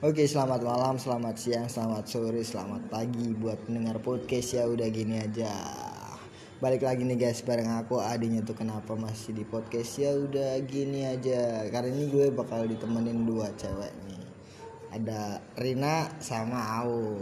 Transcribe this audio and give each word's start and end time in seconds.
Oke, 0.00 0.24
selamat 0.24 0.64
malam, 0.64 0.96
selamat 0.96 1.36
siang, 1.36 1.68
selamat 1.68 2.08
sore, 2.08 2.40
selamat 2.40 2.88
pagi 2.88 3.36
buat 3.36 3.68
pendengar 3.68 4.00
podcast 4.00 4.56
ya 4.56 4.64
udah 4.64 4.88
gini 4.88 5.20
aja. 5.20 5.52
Balik 6.56 6.88
lagi 6.88 7.04
nih 7.04 7.20
guys 7.20 7.44
bareng 7.44 7.68
aku 7.68 8.00
adinya 8.00 8.40
tuh 8.40 8.56
kenapa 8.56 8.96
masih 8.96 9.36
di 9.36 9.44
podcast 9.44 10.00
ya 10.00 10.16
udah 10.16 10.56
gini 10.64 11.04
aja. 11.04 11.68
Karena 11.68 11.92
ini 11.92 12.08
gue 12.08 12.32
bakal 12.32 12.64
ditemenin 12.64 13.28
dua 13.28 13.52
cewek 13.60 13.92
nih. 14.08 14.24
Ada 14.96 15.44
Rina 15.60 16.08
sama 16.16 16.80
Aul. 16.80 17.20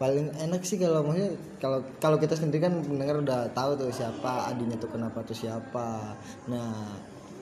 Paling 0.00 0.32
enak 0.32 0.64
sih 0.64 0.80
kalau 0.80 1.04
maksudnya 1.12 1.36
kalau 1.60 1.84
kalau 2.00 2.16
kita 2.16 2.40
sendiri 2.40 2.72
kan 2.72 2.80
pendengar 2.80 3.20
udah 3.20 3.52
tahu 3.52 3.76
tuh 3.76 3.92
siapa 3.92 4.48
adinya 4.48 4.80
tuh 4.80 4.88
kenapa 4.88 5.20
tuh 5.28 5.36
siapa. 5.36 6.16
Nah, 6.48 6.96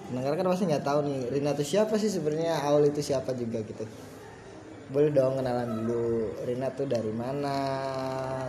pendengar 0.08 0.38
kan 0.38 0.46
pasti 0.46 0.64
nggak 0.70 0.86
tahu 0.86 0.98
nih 1.06 1.18
Rina 1.34 1.52
tuh 1.52 1.66
siapa 1.66 1.94
sih 1.98 2.10
sebenarnya? 2.10 2.62
Aul 2.66 2.88
itu 2.90 3.02
siapa 3.02 3.34
juga 3.34 3.62
gitu. 3.62 3.84
Boleh 4.86 5.10
dong 5.10 5.42
kenalan 5.42 5.82
dulu 5.82 6.30
Rina 6.46 6.70
tuh 6.70 6.86
dari 6.86 7.10
mana? 7.10 7.58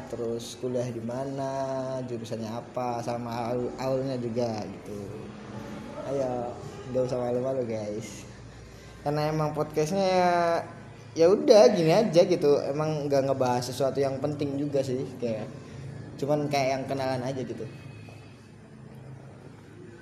Terus 0.07 0.57
kuliah 0.61 0.85
di 0.85 1.01
mana? 1.01 1.51
Jurusannya 2.05 2.51
apa? 2.53 3.01
Sama 3.01 3.49
Aul 3.53 3.73
Aulnya 3.81 4.15
juga 4.21 4.61
gitu. 4.65 4.97
Ayo 6.07 6.53
nggak 6.93 7.03
usah 7.09 7.17
malu-malu 7.17 7.65
guys. 7.65 8.23
Karena 9.01 9.33
emang 9.33 9.57
podcastnya 9.57 10.05
ya 10.05 10.33
ya 11.17 11.25
udah 11.33 11.73
gini 11.73 11.89
aja 11.89 12.21
gitu. 12.21 12.61
Emang 12.69 13.09
nggak 13.09 13.33
ngebahas 13.33 13.65
sesuatu 13.65 13.97
yang 13.97 14.21
penting 14.21 14.61
juga 14.61 14.85
sih 14.85 15.01
kayak. 15.17 15.49
Cuman 16.21 16.45
kayak 16.49 16.69
yang 16.77 16.83
kenalan 16.85 17.25
aja 17.25 17.41
gitu 17.41 17.65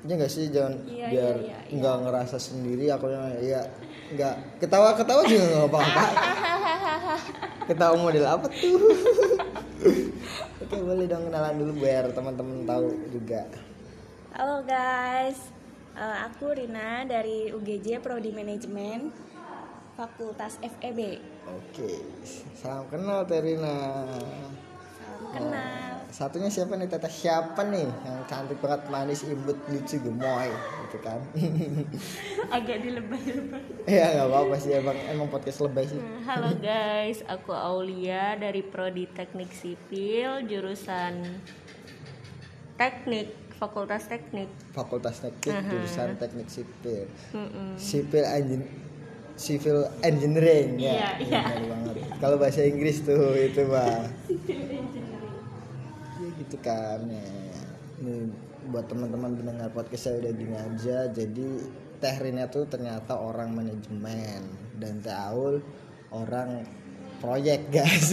ya 0.05 0.13
nggak 0.15 0.31
sih? 0.31 0.45
Jangan 0.53 0.73
Iya, 0.85 1.07
biar 1.09 1.35
iya, 1.41 1.57
iya, 1.65 1.73
nggak 1.75 1.95
ngerasa 2.05 2.37
sendiri 2.37 2.85
aku 2.93 3.05
ya 3.41 3.61
nggak. 4.13 4.35
Ketawa 4.61 4.93
ketawa 4.93 5.21
juga 5.25 5.43
nggak 5.43 5.69
apa-apa. 5.69 6.03
Ketawa 7.69 7.95
model 7.97 8.25
apa 8.29 8.45
tuh? 8.47 8.79
Oke 10.61 10.75
boleh 10.81 11.05
dong 11.09 11.25
kenalan 11.27 11.57
dulu 11.57 11.73
biar 11.81 12.13
teman-teman 12.13 12.63
tahu 12.63 12.93
juga. 13.09 13.49
Halo 14.35 14.61
guys, 14.67 15.55
Eh, 15.95 16.17
aku 16.27 16.51
Rina 16.51 17.07
dari 17.07 17.55
UGJ 17.55 18.03
Prodi 18.03 18.35
Manajemen 18.35 19.15
Fakultas 19.95 20.59
FEB. 20.59 21.23
oke. 21.47 21.91
Salam 22.51 22.83
kenal 22.91 23.23
Terina. 23.23 24.03
Salam 24.99 25.23
kenal. 25.31 25.94
Satunya 26.15 26.47
siapa 26.47 26.79
nih? 26.79 26.87
Teteh 26.87 27.11
siapa 27.11 27.59
nih 27.67 27.83
yang 28.07 28.23
cantik 28.23 28.55
banget 28.63 28.87
manis 28.87 29.27
imut 29.27 29.59
lucu 29.67 29.99
gemoy 29.99 30.47
gitu 30.87 30.97
kan? 31.03 31.19
Agak 32.55 32.87
dilebay-lebay. 32.87 33.63
ya 33.83 34.15
nggak 34.15 34.27
apa-apa 34.31 34.55
sih 34.55 34.71
emang 34.79 34.95
emang 35.11 35.27
podcast 35.27 35.59
lebay 35.67 35.91
sih. 35.91 35.99
Halo 36.23 36.55
guys, 36.55 37.19
aku 37.27 37.51
Aulia 37.51 38.39
dari 38.39 38.63
Prodi 38.63 39.11
Teknik 39.11 39.51
Sipil 39.51 40.47
jurusan 40.47 41.19
Teknik 42.79 43.35
Fakultas 43.59 44.07
Teknik. 44.07 44.47
fakultas 44.71 45.19
teknik 45.19 45.55
jurusan 45.67 46.15
teknik 46.19 46.47
sipil. 46.51 47.07
Mm-mm. 47.31 47.75
civil 47.79 48.23
engine 48.23 48.63
civil 49.35 49.87
engineering. 49.99 50.79
Ya 50.79 51.19
Iya, 51.19 51.43
iya. 51.43 51.43
banget. 51.59 51.95
Kalau 52.23 52.35
bahasa 52.39 52.63
Inggris 52.63 53.03
tuh 53.03 53.35
itu 53.35 53.67
mah 53.67 54.07
gitu 56.39 56.57
kan 56.59 56.99
ya. 57.07 57.25
ini 57.95 58.27
buat 58.69 58.89
teman-teman 58.89 59.37
pendengar 59.37 59.69
podcast 59.71 60.09
saya 60.09 60.21
udah 60.25 60.33
gini 60.33 60.55
aja. 60.57 60.97
Jadi 61.09 61.47
Teh 62.01 62.15
Rina 62.19 62.49
tuh 62.49 62.65
ternyata 62.67 63.17
orang 63.17 63.53
manajemen. 63.53 64.41
Dan 64.75 64.99
Teh 64.99 65.13
Aul 65.13 65.61
orang 66.11 66.65
proyek 67.21 67.69
guys. 67.75 68.09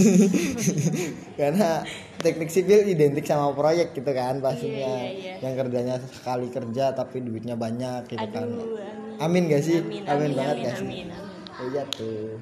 Karena 1.38 1.82
teknik 2.22 2.52
sipil 2.52 2.86
identik 2.86 3.26
sama 3.26 3.50
proyek 3.56 3.96
gitu 3.96 4.10
kan 4.12 4.38
pastinya. 4.38 5.02
Iya, 5.02 5.10
iya, 5.10 5.32
iya. 5.40 5.42
yang 5.42 5.54
kerjanya 5.58 5.96
sekali 5.98 6.46
kerja 6.52 6.94
tapi 6.94 7.24
duitnya 7.24 7.58
banyak 7.58 8.12
gitu 8.12 8.26
kan. 8.30 8.46
Aduh, 8.46 8.78
amin. 9.18 9.50
Gak 9.50 9.62
sih? 9.66 9.82
Amin, 9.82 10.06
amin, 10.06 10.30
banget 10.36 10.56
amin, 10.56 10.64
gak 10.64 10.76
sih? 10.78 10.86
amin, 10.86 11.06
amin. 11.10 11.50
Oh, 11.52 11.66
iya 11.68 11.82
tuh. 11.90 12.38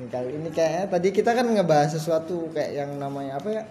Ini 0.00 0.08
kali 0.08 0.30
ini 0.32 0.48
kayaknya 0.48 0.84
tadi 0.88 1.08
kita 1.12 1.30
kan 1.36 1.44
ngebahas 1.44 1.90
sesuatu 1.92 2.48
kayak 2.56 2.72
yang 2.72 2.90
namanya 2.96 3.36
apa 3.36 3.48
ya 3.52 3.62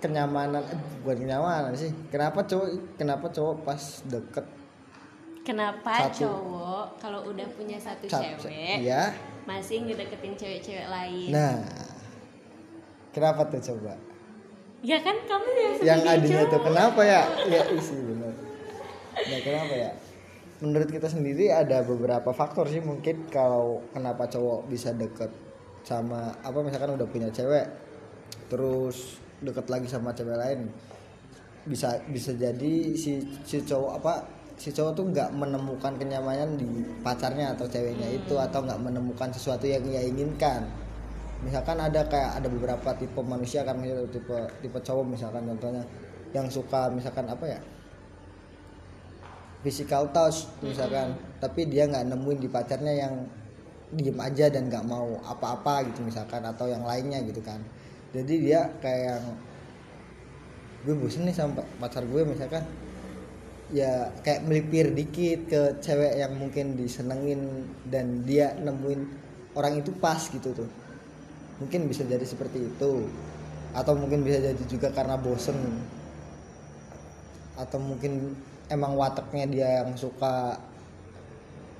kenyamanan 0.00 0.64
eh, 0.64 0.80
bukan 1.04 1.16
kenyamanan 1.28 1.72
sih. 1.76 1.92
Kenapa 2.08 2.42
cowok 2.48 2.96
kenapa 2.96 3.28
cowok 3.28 3.56
pas 3.62 4.02
deket? 4.08 4.46
Kenapa 5.40 6.08
Satu. 6.08 6.28
cowok 6.28 6.84
kalau 7.00 7.20
udah 7.32 7.48
punya 7.56 7.80
satu 7.80 8.04
cap- 8.04 8.20
cewek 8.38 8.84
iya. 8.84 9.08
masih 9.48 9.88
ngedeketin 9.88 10.36
cewek-cewek 10.36 10.84
lain? 10.84 11.32
nah 11.32 11.64
kenapa 13.10 13.48
tuh 13.48 13.58
coba? 13.72 13.96
Ya 14.84 15.00
kan 15.00 15.16
kamu 15.24 15.48
yang 15.56 15.74
yang 15.80 16.00
adanya 16.04 16.44
tuh 16.44 16.60
cowok. 16.60 16.64
kenapa 16.68 17.00
ya? 17.02 17.22
Ya 17.48 17.62
isi 17.72 17.96
benar 17.96 18.36
nah 19.20 19.40
kenapa 19.40 19.74
ya? 19.74 19.90
Menurut 20.60 20.92
kita 20.92 21.08
sendiri 21.08 21.48
ada 21.48 21.80
beberapa 21.88 22.36
faktor 22.36 22.68
sih 22.68 22.84
mungkin 22.84 23.24
kalau 23.32 23.80
kenapa 23.96 24.28
cowok 24.28 24.68
bisa 24.68 24.92
deket 24.92 25.32
sama 25.82 26.36
apa 26.44 26.60
misalkan 26.60 27.00
udah 27.00 27.08
punya 27.08 27.32
cewek 27.32 27.64
terus 28.52 29.16
deket 29.40 29.66
lagi 29.68 29.86
sama 29.88 30.12
cewek 30.12 30.36
lain. 30.36 30.68
Bisa 31.64 32.00
bisa 32.08 32.32
jadi 32.32 32.72
si 32.96 33.20
si 33.44 33.60
cowok 33.60 33.92
apa 34.00 34.14
si 34.56 34.72
cowok 34.72 34.92
tuh 34.92 35.04
nggak 35.12 35.30
menemukan 35.32 35.96
kenyamanan 35.96 36.56
di 36.56 36.68
pacarnya 37.00 37.56
atau 37.56 37.64
ceweknya 37.64 38.08
itu 38.12 38.36
atau 38.36 38.60
nggak 38.64 38.80
menemukan 38.80 39.28
sesuatu 39.32 39.64
yang 39.64 39.84
ia 39.88 40.04
inginkan. 40.04 40.68
Misalkan 41.40 41.80
ada 41.80 42.04
kayak 42.04 42.36
ada 42.36 42.48
beberapa 42.52 42.92
tipe 43.00 43.20
manusia 43.24 43.64
kan 43.64 43.80
misalnya 43.80 44.04
tipe 44.12 44.36
tipe 44.60 44.78
cowok 44.80 45.04
misalkan 45.08 45.48
contohnya 45.48 45.84
yang 46.36 46.46
suka 46.52 46.92
misalkan 46.92 47.24
apa 47.28 47.44
ya? 47.48 47.60
Physical 49.64 50.12
touch 50.12 50.48
misalkan. 50.60 51.16
Tapi 51.40 51.68
dia 51.68 51.88
nggak 51.88 52.12
nemuin 52.12 52.38
di 52.40 52.48
pacarnya 52.48 52.92
yang 52.92 53.14
diem 53.90 54.18
aja 54.22 54.46
dan 54.46 54.70
nggak 54.70 54.86
mau 54.86 55.18
apa-apa 55.26 55.82
gitu 55.90 56.06
misalkan 56.06 56.46
atau 56.46 56.70
yang 56.70 56.86
lainnya 56.86 57.18
gitu 57.26 57.42
kan 57.42 57.58
jadi 58.10 58.34
dia 58.42 58.60
kayak 58.82 59.02
yang 59.06 59.24
gue 60.80 60.94
bosen 60.96 61.28
nih 61.28 61.36
sama 61.36 61.62
pacar 61.78 62.02
gue 62.02 62.22
misalkan. 62.26 62.66
Ya 63.70 64.10
kayak 64.26 64.50
melipir 64.50 64.90
dikit 64.90 65.46
ke 65.46 65.60
cewek 65.78 66.18
yang 66.18 66.34
mungkin 66.34 66.74
disenengin 66.74 67.70
dan 67.86 68.26
dia 68.26 68.50
nemuin 68.58 69.06
orang 69.54 69.78
itu 69.78 69.94
pas 69.94 70.18
gitu 70.26 70.50
tuh. 70.50 70.66
Mungkin 71.62 71.86
bisa 71.86 72.02
jadi 72.02 72.26
seperti 72.26 72.66
itu. 72.66 73.06
Atau 73.70 73.94
mungkin 73.94 74.26
bisa 74.26 74.42
jadi 74.42 74.64
juga 74.66 74.90
karena 74.90 75.14
bosen. 75.14 75.54
Atau 77.54 77.78
mungkin 77.78 78.34
emang 78.66 78.98
wataknya 78.98 79.46
dia 79.46 79.68
yang 79.86 79.94
suka 79.94 80.58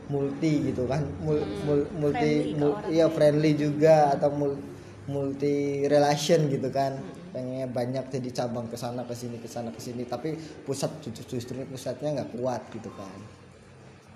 multi 0.06 0.70
gitu 0.70 0.86
kan. 0.86 1.02
Mul- 1.26 1.50
mul- 1.66 1.91
multi 1.98 2.54
friendly 2.54 2.54
mul- 2.54 2.78
iya 2.86 3.06
friendly 3.10 3.52
juga 3.58 4.14
atau 4.14 4.30
mul- 4.30 4.69
multi 5.08 5.86
relation 5.86 6.50
gitu 6.50 6.68
kan. 6.68 6.98
Pengennya 7.30 7.70
banyak 7.70 8.10
jadi 8.10 8.42
cabang 8.42 8.66
ke 8.66 8.74
sana 8.74 9.06
ke 9.06 9.14
sini 9.14 9.38
ke 9.38 9.46
sana 9.46 9.70
ke 9.70 9.80
sini. 9.80 10.02
Tapi 10.04 10.34
pusat 10.66 10.90
justru 11.00 11.38
justru 11.38 11.62
pusatnya 11.64 12.20
nggak 12.20 12.30
kuat 12.36 12.62
gitu 12.74 12.90
kan. 12.92 13.18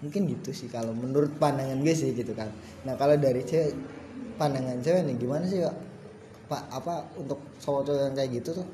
Mungkin 0.02 0.28
gitu 0.28 0.50
sih 0.52 0.68
kalau 0.68 0.92
menurut 0.92 1.32
pandangan 1.40 1.80
gue 1.80 1.94
sih 1.94 2.12
gitu 2.12 2.34
kan. 2.36 2.50
Nah 2.84 2.98
kalau 2.98 3.16
dari 3.16 3.40
cewek 3.46 3.72
pandangan 4.36 4.82
cewek 4.82 5.06
nih 5.08 5.16
gimana 5.16 5.44
sih 5.46 5.62
pak? 6.50 6.62
Apa 6.68 7.08
untuk 7.16 7.40
cowok-cowok 7.62 8.02
yang 8.10 8.14
kayak 8.18 8.30
gitu 8.42 8.50
tuh? 8.60 8.66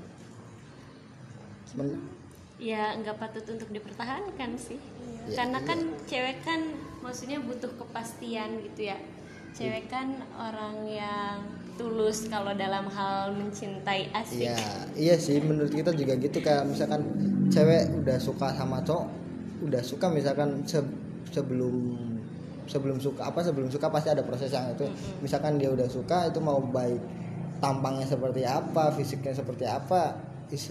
Men- 1.78 2.18
Ya 2.60 2.92
nggak 2.92 3.16
patut 3.16 3.44
untuk 3.56 3.72
dipertahankan 3.72 4.52
sih. 4.60 4.76
Ya, 5.32 5.44
Karena 5.44 5.64
iya. 5.64 5.68
kan 5.68 5.78
cewek 6.04 6.38
kan 6.44 6.60
maksudnya 7.00 7.40
butuh 7.40 7.72
kepastian 7.80 8.60
gitu 8.60 8.92
ya. 8.92 9.00
Cewek 9.56 9.88
kan 9.88 10.20
orang 10.36 10.84
yang 10.84 11.40
tulus 11.80 12.28
kalau 12.28 12.52
dalam 12.52 12.84
hal 12.92 13.32
mencintai 13.32 14.12
asik. 14.12 14.44
Iya, 14.44 14.60
iya 14.92 15.16
sih 15.16 15.40
menurut 15.40 15.72
kita 15.72 15.96
juga 15.96 16.12
gitu 16.20 16.38
kayak 16.38 16.68
misalkan 16.68 17.00
cewek 17.48 18.04
udah 18.04 18.20
suka 18.20 18.52
sama 18.52 18.84
cowok, 18.84 19.08
udah 19.64 19.80
suka 19.80 20.12
misalkan 20.12 20.60
se- 20.68 20.84
sebelum 21.32 21.96
sebelum 22.68 23.00
suka 23.00 23.32
apa 23.32 23.40
sebelum 23.40 23.72
suka 23.72 23.88
pasti 23.88 24.12
ada 24.12 24.20
proses 24.20 24.52
yang 24.52 24.76
itu. 24.76 24.84
Misalkan 25.24 25.56
dia 25.56 25.72
udah 25.72 25.88
suka 25.88 26.28
itu 26.28 26.38
mau 26.38 26.60
baik 26.60 27.00
tampangnya 27.58 28.04
seperti 28.04 28.44
apa, 28.44 28.92
fisiknya 28.92 29.32
seperti 29.32 29.64
apa, 29.64 30.20
is 30.52 30.68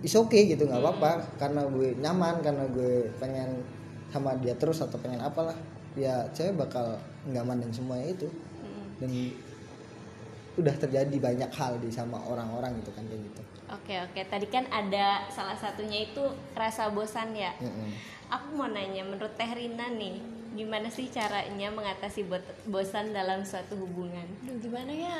is 0.00 0.14
oke 0.16 0.32
gitu 0.32 0.64
nggak 0.64 0.80
apa-apa 0.80 1.12
karena 1.36 1.60
gue 1.68 1.92
nyaman 2.00 2.40
karena 2.40 2.64
gue 2.72 3.08
pengen 3.20 3.60
sama 4.08 4.32
dia 4.40 4.56
terus 4.56 4.80
atau 4.80 4.96
pengen 4.96 5.20
apalah 5.20 5.54
ya 5.92 6.24
cewek 6.32 6.56
bakal 6.56 6.96
nggak 7.28 7.44
mandang 7.44 7.72
semuanya 7.72 8.12
itu 8.12 8.28
Mm. 8.60 8.84
dan 9.00 9.10
udah 10.56 10.74
terjadi 10.74 11.12
banyak 11.12 11.50
hal 11.50 11.78
di 11.78 11.88
sama 11.88 12.18
orang-orang 12.18 12.74
gitu 12.82 12.90
kan 12.90 13.06
kayak 13.06 13.22
gitu 13.22 13.42
Oke 13.70 13.94
oke. 14.02 14.18
Tadi 14.26 14.50
kan 14.50 14.66
ada 14.66 15.30
salah 15.30 15.54
satunya 15.54 16.02
itu 16.02 16.18
rasa 16.58 16.90
bosan 16.90 17.30
ya. 17.38 17.54
Mm-mm. 17.62 17.94
Aku 18.26 18.58
mau 18.58 18.66
nanya, 18.66 19.06
menurut 19.06 19.30
Teh 19.38 19.46
Rina 19.46 19.86
nih, 19.94 20.18
gimana 20.58 20.90
sih 20.90 21.06
caranya 21.06 21.70
mengatasi 21.70 22.26
bot- 22.26 22.58
bosan 22.66 23.14
dalam 23.14 23.46
suatu 23.46 23.78
hubungan 23.78 24.26
Aduh, 24.42 24.58
gimana 24.58 24.90
ya 24.90 25.18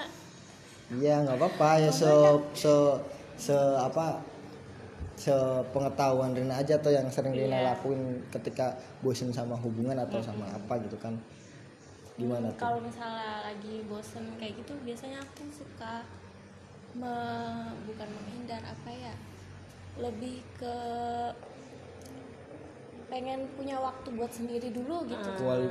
Iya 0.91 1.23
nggak 1.23 1.39
apa-apa 1.39 1.79
ya 1.79 1.91
se 1.95 2.11
se 2.53 2.73
se 3.39 3.55
apa 3.79 4.19
se 5.15 5.31
pengetahuan 5.71 6.35
Rina 6.35 6.59
aja 6.59 6.75
tuh 6.75 6.91
yang 6.91 7.07
sering 7.07 7.31
Rina 7.31 7.55
Iya. 7.55 7.67
lakuin 7.71 8.27
ketika 8.35 8.75
bosen 8.99 9.31
sama 9.31 9.55
hubungan 9.55 9.95
atau 9.95 10.19
sama 10.19 10.51
apa 10.51 10.83
gitu 10.83 10.99
kan 10.99 11.15
gimana 12.15 12.47
tuh 12.51 12.59
kalau 12.59 12.79
misalnya 12.81 13.45
lagi 13.45 13.75
bosen 13.85 14.25
kayak 14.37 14.55
gitu 14.57 14.73
biasanya 14.83 15.19
aku 15.21 15.43
suka 15.51 16.05
me- 16.93 17.75
bukan 17.85 18.09
menghindar 18.11 18.63
apa 18.63 18.91
ya 18.91 19.15
lebih 19.97 20.41
ke 20.55 20.77
pengen 23.07 23.51
punya 23.53 23.75
waktu 23.77 24.09
buat 24.11 24.31
sendiri 24.31 24.71
dulu 24.71 25.03
gitu 25.05 25.31
Ah. 25.35 25.67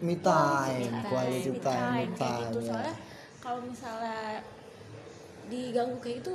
me 0.00 0.14
time 0.16 0.80
Me 0.80 0.90
time, 0.90 1.06
quality 1.06 1.48
me 1.48 1.60
time 1.60 1.82
me 1.86 1.94
kayak 2.00 2.10
time 2.16 2.42
gitu 2.46 2.58
ya. 2.58 2.66
soalnya 2.66 2.94
kalau 3.38 3.60
misalnya 3.62 4.18
diganggu 5.46 5.98
kayak 5.98 6.16
gitu 6.20 6.34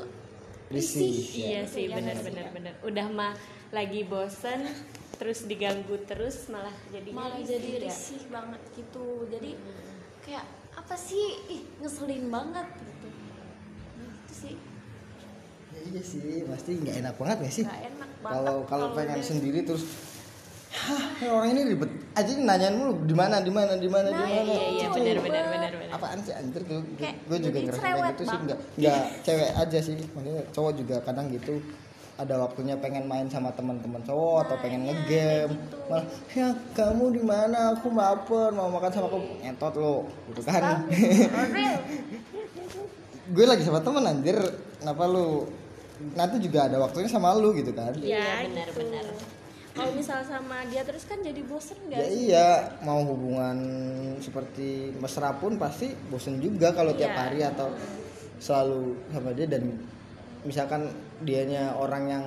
Risih, 0.66 1.13
iya 1.38 1.62
sih 1.63 1.86
ya 1.86 1.94
sih, 1.94 1.94
benar 1.94 2.18
Kak? 2.18 2.52
benar 2.52 2.74
udah 2.81 3.07
mah 3.10 3.34
lagi 3.69 4.02
bosen 4.04 4.66
terus 5.15 5.39
diganggu 5.44 5.95
terus 6.03 6.47
malah 6.47 6.73
jadi 6.89 7.09
malah 7.09 7.39
jadi 7.39 7.81
risih 7.81 8.27
banget 8.27 8.62
gitu. 8.73 9.25
Jadi 9.27 9.56
kayak 10.21 10.45
apa 10.73 10.95
sih? 10.95 11.23
Ih 11.47 11.62
ngeselin 11.79 12.27
banget 12.27 12.67
gitu. 12.75 13.07
Nah, 13.95 14.12
itu 14.12 14.33
sih. 14.33 14.56
Ya, 15.71 15.79
iya 15.85 16.01
sih 16.01 16.19
pasti 16.45 16.71
nggak 16.77 16.95
enak 17.00 17.13
banget 17.15 17.38
nggak 17.41 17.53
sih? 17.53 17.63
Nggak 17.63 17.81
enak 17.89 18.09
banget 18.19 18.33
kalau 18.35 18.56
kalau 18.65 18.88
pengen 18.91 19.17
udah- 19.17 19.27
sendiri 19.27 19.59
terus 19.62 19.85
Hah, 20.75 21.03
orang 21.31 21.56
ini 21.56 21.71
ribet. 21.71 21.88
Aja 22.11 22.35
nanyain 22.35 22.75
mulu 22.75 23.07
di 23.07 23.15
mana 23.15 23.39
di 23.39 23.47
mana 23.47 23.79
di 23.79 23.88
mana 23.88 24.11
di 24.11 24.19
Nah, 24.19 24.27
mana? 24.27 24.44
iya 24.44 24.63
iya 24.75 24.88
benar 24.91 25.18
benar 25.23 25.44
benar 25.47 25.71
benar. 25.71 25.95
Apaan 25.95 26.19
sih 26.19 26.35
anjir 26.35 26.61
gue 26.61 26.79
Kayak 27.00 27.15
gue 27.23 27.38
juga 27.39 27.57
ngerasa 27.63 27.79
kayak 27.79 28.03
gitu 28.11 28.23
sih 28.27 28.39
nggak 28.44 28.59
nggak 28.75 29.01
cewek 29.23 29.51
aja 29.56 29.79
sih. 29.79 29.95
Maksudnya 30.11 30.44
cowok 30.51 30.71
juga 30.75 30.95
kadang 31.00 31.31
gitu 31.31 31.63
ada 32.15 32.39
waktunya 32.39 32.75
pengen 32.75 33.06
main 33.06 33.27
sama 33.27 33.51
teman-teman 33.51 34.00
cowok 34.01 34.47
atau 34.47 34.56
Nah, 34.56 34.62
pengen 34.62 34.81
iya, 34.81 34.94
ngegame. 34.94 35.51
gitu. 35.51 35.77
malah 35.85 36.06
ya 36.31 36.47
kamu 36.71 37.06
di 37.12 37.21
mana? 37.21 37.57
Aku 37.73 37.91
lapar 37.91 38.50
mau 38.50 38.69
makan 38.69 38.88
sama 38.89 39.07
aku. 39.09 39.19
Ngentot 39.41 39.75
lo 39.75 39.95
gitu 40.29 40.41
kan. 40.41 40.63
Gue 43.27 43.45
lagi 43.45 43.63
sama 43.63 43.81
temen 43.81 44.00
anjir. 44.01 44.38
Kenapa 44.79 45.03
lu? 45.06 45.50
Nanti 46.13 46.39
juga 46.39 46.67
ada 46.67 46.77
waktunya 46.77 47.07
sama 47.07 47.33
lu 47.33 47.51
gitu 47.51 47.71
kan. 47.71 47.91
Iya, 47.95 48.15
Ya, 48.15 48.47
benar, 48.47 48.68
gitu. 48.69 48.79
benar. 48.81 49.06
kalau 49.75 49.91
misal 49.91 50.23
sama 50.23 50.63
dia 50.71 50.88
terus 50.88 51.03
kan 51.03 51.19
jadi 51.19 51.44
bosen 51.44 51.75
ya 51.91 52.00
gak 52.00 52.07
sih? 52.07 52.31
iya 52.31 52.47
mau 52.79 53.03
hubungan 53.03 53.59
seperti 54.23 54.95
mesra 54.95 55.35
pun 55.35 55.59
pasti 55.59 55.91
bosen 56.07 56.39
juga 56.39 56.71
kalau 56.71 56.95
tiap 56.95 57.11
Iya. 57.11 57.19
hari 57.19 57.39
atau 57.44 57.75
selalu 58.39 58.95
sama 59.11 59.35
dia 59.35 59.44
dan 59.44 59.75
misalkan 60.45 60.94
dianya 61.25 61.74
orang 61.75 62.03
yang 62.07 62.25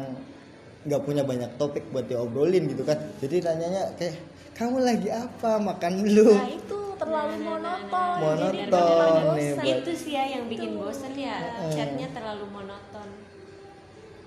nggak 0.87 1.03
punya 1.03 1.23
banyak 1.27 1.51
topik 1.59 1.87
buat 1.91 2.07
diobrolin 2.07 2.71
gitu 2.71 2.83
kan. 2.83 2.99
Jadi 3.23 3.43
nanyanya 3.43 3.95
kayak 3.99 4.19
kamu 4.59 4.83
lagi 4.83 5.09
apa? 5.11 5.59
Makan 5.63 5.93
belum 6.03 6.39
nah 6.39 6.51
itu 6.51 6.79
terlalu 6.99 7.37
monoton. 7.47 8.15
Monoton, 8.19 8.51
jadi 8.51 8.69
gampang 8.69 9.15
nih, 9.15 9.25
bosen. 9.25 9.55
Mbak. 9.63 9.79
itu 9.79 9.93
sih 9.95 10.13
ya 10.19 10.25
yang 10.27 10.45
bikin 10.51 10.71
bosen 10.77 11.13
ya. 11.15 11.37
Heeh. 11.39 11.73
chatnya 11.73 12.07
terlalu 12.11 12.45
monoton. 12.51 13.09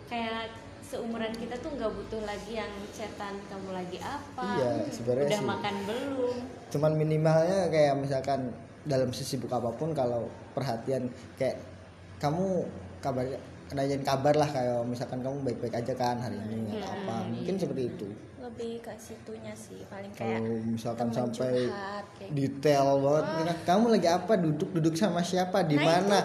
Kayak 0.07 0.55
seumuran 0.91 1.31
kita 1.35 1.55
tuh 1.63 1.71
nggak 1.75 1.91
butuh 1.91 2.21
lagi 2.27 2.51
yang 2.59 2.71
chatan 2.91 3.39
kamu 3.47 3.69
lagi 3.71 3.97
apa? 4.03 4.47
Iya, 4.59 4.71
sebenarnya 4.91 5.27
udah 5.31 5.39
sih. 5.39 5.47
makan 5.47 5.75
belum? 5.87 6.35
Cuman 6.71 6.91
minimalnya 6.99 7.59
kayak 7.71 7.95
misalkan 7.95 8.51
dalam 8.83 9.13
sesibuk 9.15 9.51
apa 9.51 9.71
pun 9.77 9.95
kalau 9.95 10.27
perhatian 10.51 11.07
kayak 11.39 11.63
kamu 12.19 12.67
kabar 12.99 13.23
nanyain 13.71 14.03
kabar 14.03 14.35
lah 14.35 14.49
kayak 14.51 14.83
misalkan 14.83 15.23
kamu 15.23 15.37
baik-baik 15.47 15.75
aja 15.79 15.93
kan 15.95 16.19
hari 16.19 16.35
ini 16.35 16.75
atau 16.79 16.91
apa. 16.91 17.15
Mungkin 17.31 17.55
seperti 17.55 17.83
itu. 17.87 18.07
Lebih 18.41 18.83
ke 18.83 18.91
situnya 18.99 19.53
sih 19.55 19.79
paling 19.87 20.11
kayak 20.11 20.43
kalau 20.43 20.59
misalkan 20.67 21.07
sampai 21.13 21.71
curhat, 21.71 22.05
kayak 22.19 22.29
gitu. 22.29 22.35
detail 22.35 22.87
banget 22.99 23.25
Mira, 23.39 23.53
kamu 23.63 23.85
lagi 23.95 24.07
apa? 24.11 24.33
Duduk 24.35 24.69
duduk 24.75 24.93
sama 24.99 25.21
siapa? 25.23 25.63
Di 25.63 25.77
Nah, 25.79 25.85
mana? 25.87 26.19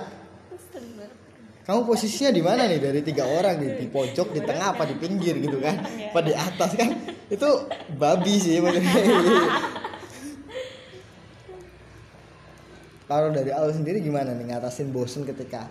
kamu 1.67 1.83
posisinya 1.83 2.31
di 2.31 2.43
mana 2.47 2.63
nih? 2.71 2.79
Dari 2.79 3.01
tiga 3.03 3.27
orang 3.27 3.59
nih 3.59 3.71
di 3.83 3.87
pojok 3.91 4.31
di 4.35 4.41
tengah 4.43 4.79
apa 4.79 4.87
di 4.87 4.95
pinggir 4.99 5.35
gitu 5.39 5.59
kan? 5.59 5.83
Apa 5.83 6.21
di 6.23 6.31
atas 6.31 6.79
kan? 6.79 6.95
Itu 7.27 7.67
babi 7.99 8.35
sih 8.39 8.63
kalau 13.07 13.31
dari 13.31 13.55
awal 13.55 13.71
sendiri 13.71 14.03
gimana 14.03 14.35
nih 14.35 14.51
ngatasin 14.51 14.91
bosen 14.91 15.23
ketika 15.23 15.71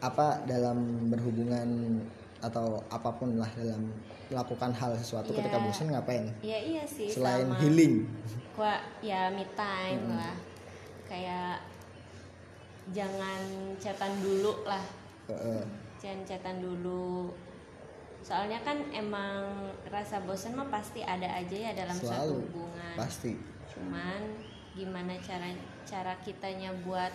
apa 0.00 0.44
dalam 0.44 1.08
berhubungan 1.08 1.98
atau 2.44 2.84
apa 2.92 3.10
pun 3.16 3.40
lah 3.40 3.48
dalam 3.56 3.88
melakukan 4.28 4.70
hal 4.74 4.92
sesuatu 4.98 5.32
Iya. 5.32 5.38
ketika 5.40 5.58
bosen 5.62 5.88
ngapain? 5.90 6.24
Ya 6.44 6.58
iya 6.58 6.82
sih 6.84 7.08
selain 7.08 7.48
sama 7.48 7.56
healing. 7.62 8.04
Gua 8.52 8.76
ya 9.00 9.30
me 9.32 9.46
time 9.56 10.02
lah. 10.12 10.36
Kayak 11.06 11.62
jangan 12.92 13.40
chatan 13.78 14.12
dulu 14.22 14.62
lah. 14.66 14.84
Heeh. 15.26 15.62
jangan 15.98 16.22
chatan 16.22 16.56
dulu. 16.62 17.32
Soalnya 18.22 18.58
kan 18.62 18.78
emang 18.90 19.70
rasa 19.90 20.22
bosan 20.22 20.54
mah 20.58 20.66
pasti 20.70 21.00
ada 21.02 21.26
aja 21.26 21.56
ya 21.56 21.72
dalam 21.74 21.94
suatu 21.94 22.36
selalu. 22.36 22.36
hubungan. 22.50 22.94
Pasti. 22.98 23.32
Cuman 23.70 24.20
gimana 24.76 25.14
cara 25.24 25.50
cara 25.88 26.12
kitanya 26.20 26.74
buat 26.84 27.10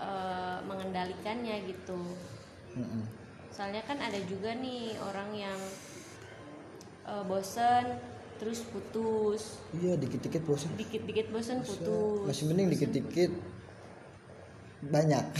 eh, 0.00 0.58
mengendalikannya 0.64 1.68
gitu. 1.68 2.00
Mm-mm. 2.70 3.02
soalnya 3.50 3.82
kan 3.82 3.98
ada 3.98 4.16
juga 4.24 4.54
nih 4.54 4.94
orang 5.02 5.30
yang 5.34 5.58
eh, 7.04 7.22
bosen 7.26 7.98
terus 8.40 8.64
putus. 8.64 9.60
Iya 9.76 10.00
dikit-dikit 10.00 10.40
bosen. 10.42 10.72
Dikit-dikit 10.74 11.28
bosen 11.28 11.60
putus. 11.60 12.24
Masih 12.24 12.48
mending 12.48 12.72
dikit-dikit 12.72 13.32
banyak. 14.80 15.24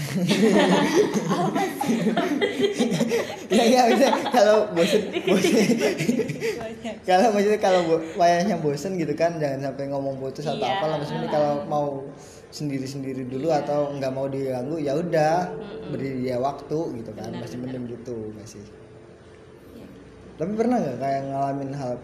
Ya 3.51 3.65
ya 3.67 3.81
maksudnya 3.83 4.31
kalau 4.31 4.71
bosen 4.71 5.03
bosen. 5.11 5.55
kalau 7.03 7.27
maksudnya 7.35 7.59
kalau 7.59 7.81
wayahnya 8.15 8.57
bosen 8.63 8.95
gitu 8.95 9.11
kan 9.19 9.43
jangan 9.43 9.59
sampai 9.71 9.91
ngomong 9.91 10.23
putus 10.23 10.47
atau 10.47 10.61
Iya. 10.61 10.79
apa 10.79 10.85
lah 10.87 10.97
maksudnya 11.03 11.29
kalau 11.29 11.53
mau 11.67 11.87
sendiri-sendiri 12.51 13.31
dulu 13.31 13.55
atau 13.55 13.95
nggak 13.95 14.13
mau 14.13 14.27
diganggu 14.27 14.83
ya 14.83 14.99
udah 14.99 15.51
beri 15.95 16.27
dia 16.27 16.37
waktu 16.43 16.79
gitu 16.99 17.11
kan 17.15 17.31
Benar, 17.31 17.47
masih 17.47 17.59
mending 17.63 17.85
gitu 17.91 18.35
masih 18.35 18.63
Ya, 19.79 19.87
tapi 20.35 20.53
pernah 20.59 20.83
nggak 20.83 20.99
kayak 20.99 21.23
ngalamin 21.31 21.71
hal 21.79 21.95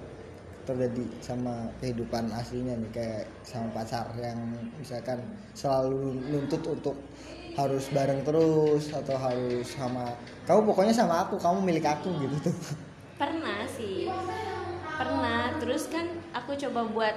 terjadi 0.67 1.05
sama 1.23 1.71
kehidupan 1.83 2.31
aslinya 2.31 2.75
nih 2.79 2.91
kayak 2.95 3.25
sama 3.47 3.71
pacar 3.71 4.07
yang 4.19 4.39
misalkan 4.79 5.23
selalu 5.55 6.19
nuntut 6.31 6.63
untuk 6.67 6.95
harus 7.57 7.89
bareng 7.89 8.21
terus 8.27 8.93
atau 8.93 9.17
harus 9.17 9.65
sama 9.65 10.13
kamu 10.45 10.69
pokoknya 10.69 10.93
sama 10.93 11.25
aku 11.25 11.41
kamu 11.41 11.59
milik 11.65 11.87
aku 11.87 12.13
gitu 12.21 12.51
tuh? 12.51 12.57
Pernah 13.17 13.65
sih. 13.65 14.05
Pernah. 14.97 15.57
Terus 15.57 15.89
kan 15.89 16.05
aku 16.37 16.53
coba 16.53 16.85
buat 16.93 17.17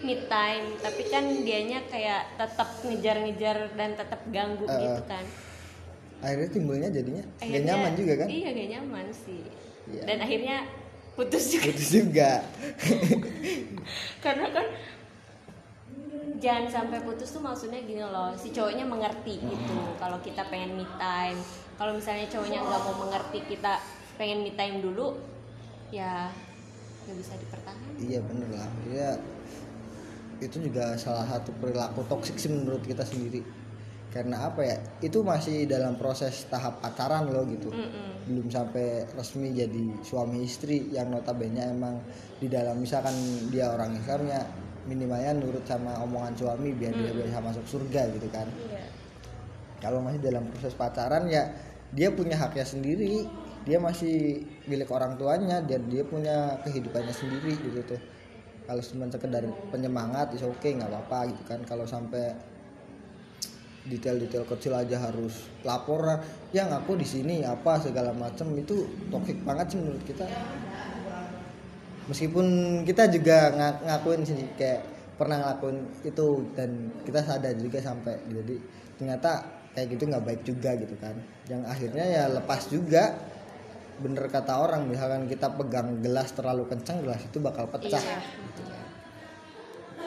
me 0.00 0.14
time 0.24 0.78
tapi 0.78 1.02
kan 1.04 1.24
dianya 1.42 1.82
kayak 1.86 2.34
tetap 2.34 2.68
ngejar-ngejar 2.80 3.56
dan 3.74 3.90
tetap 3.92 4.20
ganggu 4.28 4.64
Eh, 4.64 4.78
gitu 4.78 5.02
kan. 5.04 5.24
Akhirnya 6.18 6.48
timbulnya 6.48 6.88
jadinya 6.88 7.22
gak 7.22 7.42
Akhirnya- 7.42 7.66
nyaman 7.72 7.92
juga 7.94 8.12
kan? 8.16 8.28
iya 8.28 8.48
gak 8.50 8.68
nyaman 8.72 9.06
sih. 9.10 9.42
Iya. 9.88 10.02
dan 10.04 10.18
akhirnya 10.20 10.56
putus 11.14 11.44
juga. 11.48 11.64
Putus 11.66 11.88
juga. 11.90 12.30
Karena 14.24 14.46
kan 14.50 14.66
jangan 16.38 16.66
sampai 16.68 16.98
putus 17.00 17.28
tuh 17.28 17.40
maksudnya 17.40 17.80
gini 17.80 17.98
loh 18.00 18.30
si 18.34 18.50
cowoknya 18.50 18.84
mengerti 18.84 19.40
gitu. 19.40 19.76
Kalau 19.96 20.18
kita 20.20 20.46
pengen 20.46 20.76
me 20.76 20.86
time 20.96 21.38
kalau 21.74 21.94
misalnya 21.94 22.26
cowoknya 22.26 22.60
nggak 22.60 22.80
mau 22.84 22.96
mengerti 23.00 23.38
kita 23.48 23.78
pengen 24.14 24.42
me 24.42 24.52
time 24.52 24.78
dulu 24.78 25.18
ya 25.88 26.28
nggak 27.02 27.16
bisa 27.16 27.32
dipertahankan. 27.34 27.92
Iya 27.98 28.18
bener 28.20 28.48
lah. 28.52 28.68
Ya 28.86 29.10
itu 30.38 30.56
juga 30.70 30.94
salah 30.94 31.26
satu 31.26 31.50
perilaku 31.58 32.06
toksik 32.06 32.38
sih 32.38 32.50
menurut 32.50 32.82
kita 32.86 33.02
sendiri. 33.02 33.42
Karena 34.08 34.48
apa 34.48 34.64
ya? 34.64 34.76
Itu 35.04 35.20
masih 35.20 35.68
dalam 35.68 35.98
proses 36.00 36.48
tahap 36.48 36.80
pacaran 36.80 37.28
loh 37.28 37.44
gitu. 37.46 37.68
Mm-mm. 37.70 38.16
belum 38.28 38.52
sampai 38.52 39.08
resmi 39.16 39.56
jadi 39.56 40.04
suami 40.04 40.44
istri 40.44 40.92
yang 40.92 41.08
notabene 41.08 41.64
emang 41.64 41.96
di 42.36 42.44
dalam 42.44 42.76
misalkan 42.76 43.16
dia 43.48 43.72
orang 43.72 43.96
Islamnya 43.96 44.44
minimalnya 44.84 45.32
nurut 45.32 45.64
sama 45.64 45.96
omongan 46.04 46.36
suami 46.36 46.76
biar 46.76 46.92
dia 46.92 47.08
bisa 47.08 47.40
masuk 47.40 47.64
surga 47.64 48.12
gitu 48.12 48.28
kan. 48.28 48.44
Iya. 48.68 48.84
kalau 49.80 50.04
masih 50.04 50.20
dalam 50.20 50.44
proses 50.52 50.76
pacaran 50.76 51.24
ya 51.24 51.48
dia 51.96 52.12
punya 52.12 52.36
haknya 52.36 52.68
sendiri. 52.68 53.24
Dia 53.64 53.76
masih 53.80 54.48
milik 54.64 54.88
orang 54.88 55.20
tuanya 55.20 55.60
dan 55.60 55.88
dia 55.92 56.00
punya 56.00 56.56
kehidupannya 56.64 57.12
sendiri 57.12 57.52
gitu 57.60 57.80
tuh 57.84 58.00
kalau 58.68 58.84
cuma 58.84 59.08
sekedar 59.08 59.48
penyemangat 59.72 60.36
is 60.36 60.44
oke 60.44 60.68
nggak 60.68 60.92
apa-apa 60.92 61.32
gitu 61.32 61.42
kan. 61.48 61.64
Kalau 61.64 61.88
sampai 61.88 62.36
detail-detail 63.88 64.44
kecil 64.44 64.76
aja 64.76 65.00
harus 65.00 65.48
laporan 65.64 66.20
yang 66.52 66.68
aku 66.68 67.00
di 67.00 67.08
sini 67.08 67.40
apa 67.40 67.80
segala 67.80 68.12
macam 68.12 68.52
itu 68.60 68.84
toxic 69.08 69.40
banget 69.40 69.72
sih 69.72 69.78
menurut 69.80 70.04
kita. 70.04 70.28
Meskipun 72.12 72.46
kita 72.84 73.08
juga 73.08 73.56
ngak- 73.56 73.88
ngakuin 73.88 74.20
sih 74.28 74.36
kayak 74.60 74.84
pernah 75.16 75.40
ngelakuin 75.40 75.88
itu 76.04 76.44
dan 76.52 76.92
kita 77.08 77.24
sadar 77.24 77.56
juga 77.56 77.80
sampai 77.80 78.20
jadi 78.28 78.56
ternyata 79.00 79.48
kayak 79.72 79.96
gitu 79.96 80.12
nggak 80.12 80.24
baik 80.28 80.42
juga 80.44 80.76
gitu 80.76 80.92
kan. 81.00 81.16
Yang 81.48 81.62
akhirnya 81.72 82.04
ya 82.04 82.24
lepas 82.28 82.68
juga 82.68 83.16
bener 83.98 84.30
kata 84.30 84.54
orang 84.62 84.86
misalkan 84.86 85.26
kita 85.26 85.50
pegang 85.58 85.98
gelas 85.98 86.30
terlalu 86.32 86.70
kencang 86.70 87.02
gelas 87.02 87.20
itu 87.26 87.38
bakal 87.42 87.66
pecah. 87.70 88.00
Iya. 88.00 88.20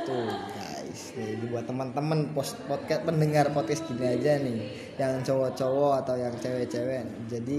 tuh 0.01 0.33
guys 0.57 1.13
nih 1.13 1.37
buat 1.53 1.69
teman-teman 1.69 2.33
post 2.33 2.57
podcast 2.65 3.05
pendengar 3.05 3.53
podcast 3.53 3.85
gini 3.85 4.17
aja 4.17 4.41
nih 4.41 4.57
yang 4.97 5.21
cowok-cowok 5.21 5.93
atau 6.01 6.15
yang 6.17 6.33
cewek-cewek. 6.41 7.05
Jadi 7.29 7.57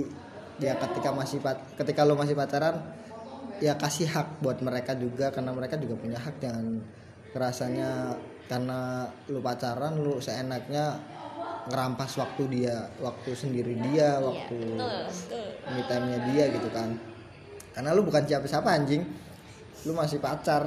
ya 0.58 0.74
ketika 0.74 1.14
masih 1.14 1.38
ketika 1.78 2.02
lo 2.02 2.18
masih 2.18 2.34
pacaran 2.34 2.82
ya 3.62 3.78
kasih 3.78 4.10
hak 4.10 4.42
buat 4.42 4.58
mereka 4.58 4.98
juga 4.98 5.30
karena 5.30 5.54
mereka 5.54 5.78
juga 5.78 5.94
punya 5.94 6.18
hak. 6.18 6.42
Jangan 6.42 6.82
rasanya 7.30 8.18
karena 8.50 9.06
lu 9.30 9.38
pacaran 9.38 10.02
lu 10.02 10.18
seenaknya 10.18 10.98
ngerampas 11.70 12.18
waktu 12.18 12.42
dia 12.50 12.90
waktu 12.98 13.30
sendiri 13.38 13.78
dia 13.90 14.18
waktu 14.18 14.58
betul. 14.78 15.46
me 15.70 15.82
time-nya 15.86 16.18
dia 16.32 16.44
gitu 16.50 16.68
kan. 16.74 16.98
Karena 17.72 17.94
lu 17.94 18.02
bukan 18.02 18.22
siapa-siapa 18.26 18.68
anjing. 18.68 19.02
Lu 19.86 19.94
masih 19.94 20.18
pacar. 20.18 20.66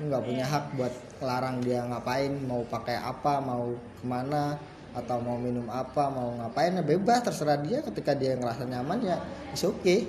Lu 0.00 0.12
nggak 0.12 0.24
punya 0.24 0.44
hak 0.44 0.64
buat 0.76 0.94
larang 1.22 1.62
dia 1.64 1.86
ngapain 1.86 2.34
mau 2.44 2.66
pakai 2.66 2.98
apa 2.98 3.40
mau 3.40 3.72
ke 3.72 4.04
mana 4.04 4.58
atau 4.92 5.24
mau 5.24 5.40
minum 5.40 5.64
apa 5.72 6.12
mau 6.12 6.36
ngapain 6.36 6.76
ya 6.76 6.84
bebas 6.84 7.24
terserah 7.24 7.58
dia. 7.64 7.80
Ketika 7.80 8.12
dia 8.12 8.36
ngerasa 8.36 8.68
nyaman 8.68 8.98
ya 9.00 9.16
is 9.50 9.64
okay. 9.64 10.04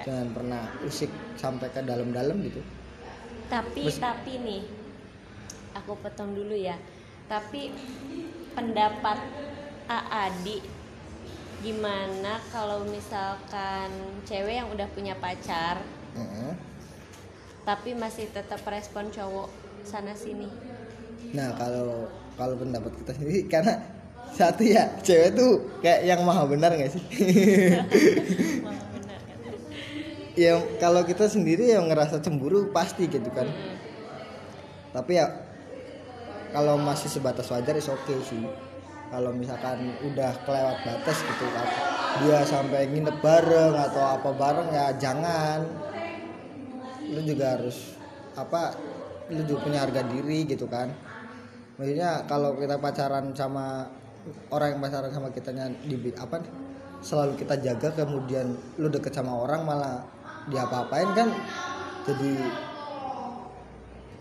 Jangan 0.00 0.32
pernah 0.32 0.62
usik 0.84 1.12
sampai 1.36 1.68
ke 1.72 1.80
dalam-dalam 1.84 2.40
gitu. 2.44 2.60
Tapi 3.52 3.84
Mes- 3.84 4.00
tapi 4.00 4.40
nih, 4.40 4.62
aku 5.76 5.92
potong 6.00 6.32
dulu 6.32 6.56
ya. 6.56 6.78
Tapi 7.28 7.68
pendapat 8.54 9.18
Aadi 9.90 10.62
gimana 11.60 12.40
kalau 12.48 12.88
misalkan 12.88 13.90
cewek 14.24 14.64
yang 14.64 14.68
udah 14.72 14.88
punya 14.96 15.12
pacar 15.18 15.82
Heeh. 16.16 16.52
tapi 17.68 17.92
masih 17.92 18.32
tetap 18.32 18.64
respon 18.64 19.12
cowok 19.12 19.52
sana 19.84 20.16
sini. 20.16 20.48
Nah 21.36 21.52
kalau 21.60 22.08
kalau 22.40 22.54
pendapat 22.56 22.96
kita 23.04 23.12
sendiri 23.12 23.38
karena 23.52 23.74
satu 24.32 24.62
ya 24.64 24.88
cewek 25.04 25.36
tuh 25.36 25.68
kayak 25.84 26.06
yang 26.06 26.20
maha 26.24 26.46
benar 26.48 26.72
nggak 26.72 26.96
sih? 26.96 27.02
Benar 28.94 29.20
kan? 29.26 29.38
ya 30.38 30.52
kalau 30.78 31.02
kita 31.04 31.26
sendiri 31.26 31.74
yang 31.74 31.90
ngerasa 31.90 32.22
cemburu 32.24 32.70
pasti 32.72 33.10
gitu 33.10 33.28
kan. 33.34 33.50
Tapi 34.94 35.18
ya 35.18 35.49
kalau 36.50 36.74
masih 36.78 37.08
sebatas 37.10 37.46
wajar 37.50 37.74
is 37.78 37.88
oke 37.90 38.14
sih. 38.26 38.44
Kalau 39.10 39.34
misalkan 39.34 39.90
udah 40.06 40.30
kelewat 40.46 40.86
batas 40.86 41.18
gitu 41.18 41.46
kan, 41.50 41.66
dia 42.22 42.46
sampai 42.46 42.86
nginep 42.86 43.18
bareng 43.18 43.74
atau 43.74 44.06
apa 44.06 44.30
bareng 44.30 44.70
ya 44.70 44.94
jangan. 44.94 45.66
Lu 47.10 47.18
juga 47.26 47.58
harus 47.58 47.98
apa? 48.38 48.70
Lu 49.34 49.42
juga 49.42 49.66
punya 49.66 49.82
harga 49.82 50.06
diri 50.06 50.46
gitu 50.46 50.70
kan. 50.70 50.94
Maksudnya 51.74 52.22
kalau 52.30 52.54
kita 52.54 52.78
pacaran 52.78 53.34
sama 53.34 53.90
orang 54.54 54.78
yang 54.78 54.80
pacaran 54.84 55.10
sama 55.10 55.28
kitanya 55.34 55.66
di 55.82 55.96
apa 56.14 56.38
selalu 57.00 57.40
kita 57.40 57.56
jaga 57.58 58.04
kemudian 58.04 58.52
lu 58.76 58.92
deket 58.92 59.16
sama 59.16 59.32
orang 59.32 59.64
malah 59.64 60.04
diapa-apain 60.52 61.08
kan 61.16 61.32
jadi 62.04 62.32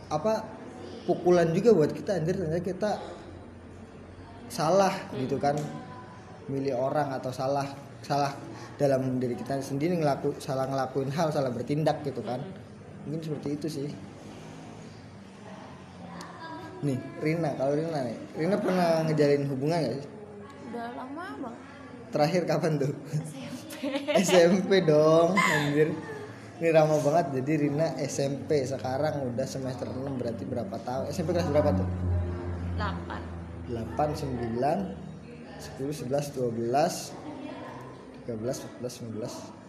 apa 0.09 0.58
pukulan 1.09 1.49
juga 1.49 1.73
buat 1.73 1.89
kita 1.89 2.21
anjir 2.21 2.37
ternyata 2.37 2.61
kita 2.61 2.91
salah 4.45 4.93
gitu 5.17 5.41
kan. 5.41 5.57
Milih 6.45 6.77
orang 6.77 7.09
atau 7.17 7.33
salah 7.33 7.65
salah 8.05 8.37
dalam 8.77 9.17
diri 9.17 9.33
kita 9.33 9.57
sendiri 9.61 9.97
ngelaku 9.97 10.37
salah 10.37 10.69
ngelakuin 10.69 11.09
hal 11.09 11.33
salah 11.33 11.49
bertindak 11.49 12.05
gitu 12.05 12.21
kan. 12.21 12.45
Mungkin 13.09 13.21
seperti 13.25 13.49
itu 13.57 13.67
sih. 13.69 13.89
Nih 16.85 17.01
Rina 17.19 17.57
kalau 17.57 17.75
Rina 17.75 17.99
nih 18.05 18.17
Rina 18.37 18.55
pernah 18.55 19.03
ngejalin 19.03 19.43
hubungan 19.51 19.77
gak 19.83 19.95
sih? 19.99 20.07
Udah 20.69 20.87
lama 20.95 21.25
bang 21.41 21.55
terakhir 22.13 22.41
kapan 22.47 22.71
tuh? 22.79 22.93
SMP 24.27 24.83
dong 24.83 25.35
anjir 25.35 25.91
ini 26.59 26.75
ramah 26.75 26.99
banget 26.99 27.39
jadi 27.39 27.51
Rina 27.65 27.95
SMP 27.97 28.67
sekarang 28.67 29.31
udah 29.31 29.47
semester 29.47 29.87
6 29.87 30.19
berarti 30.19 30.43
berapa 30.43 30.75
tahun? 30.83 31.07
SMP 31.07 31.31
kelas 31.31 31.47
berapa 31.47 31.71
tuh? 31.71 31.87
8 32.75 33.71
8 33.71 33.95
9 33.95 34.59
10 34.59 35.79
11 35.79 36.35
12 36.35 37.15
13 38.27 38.35
14 38.83 39.07
15 39.07 39.59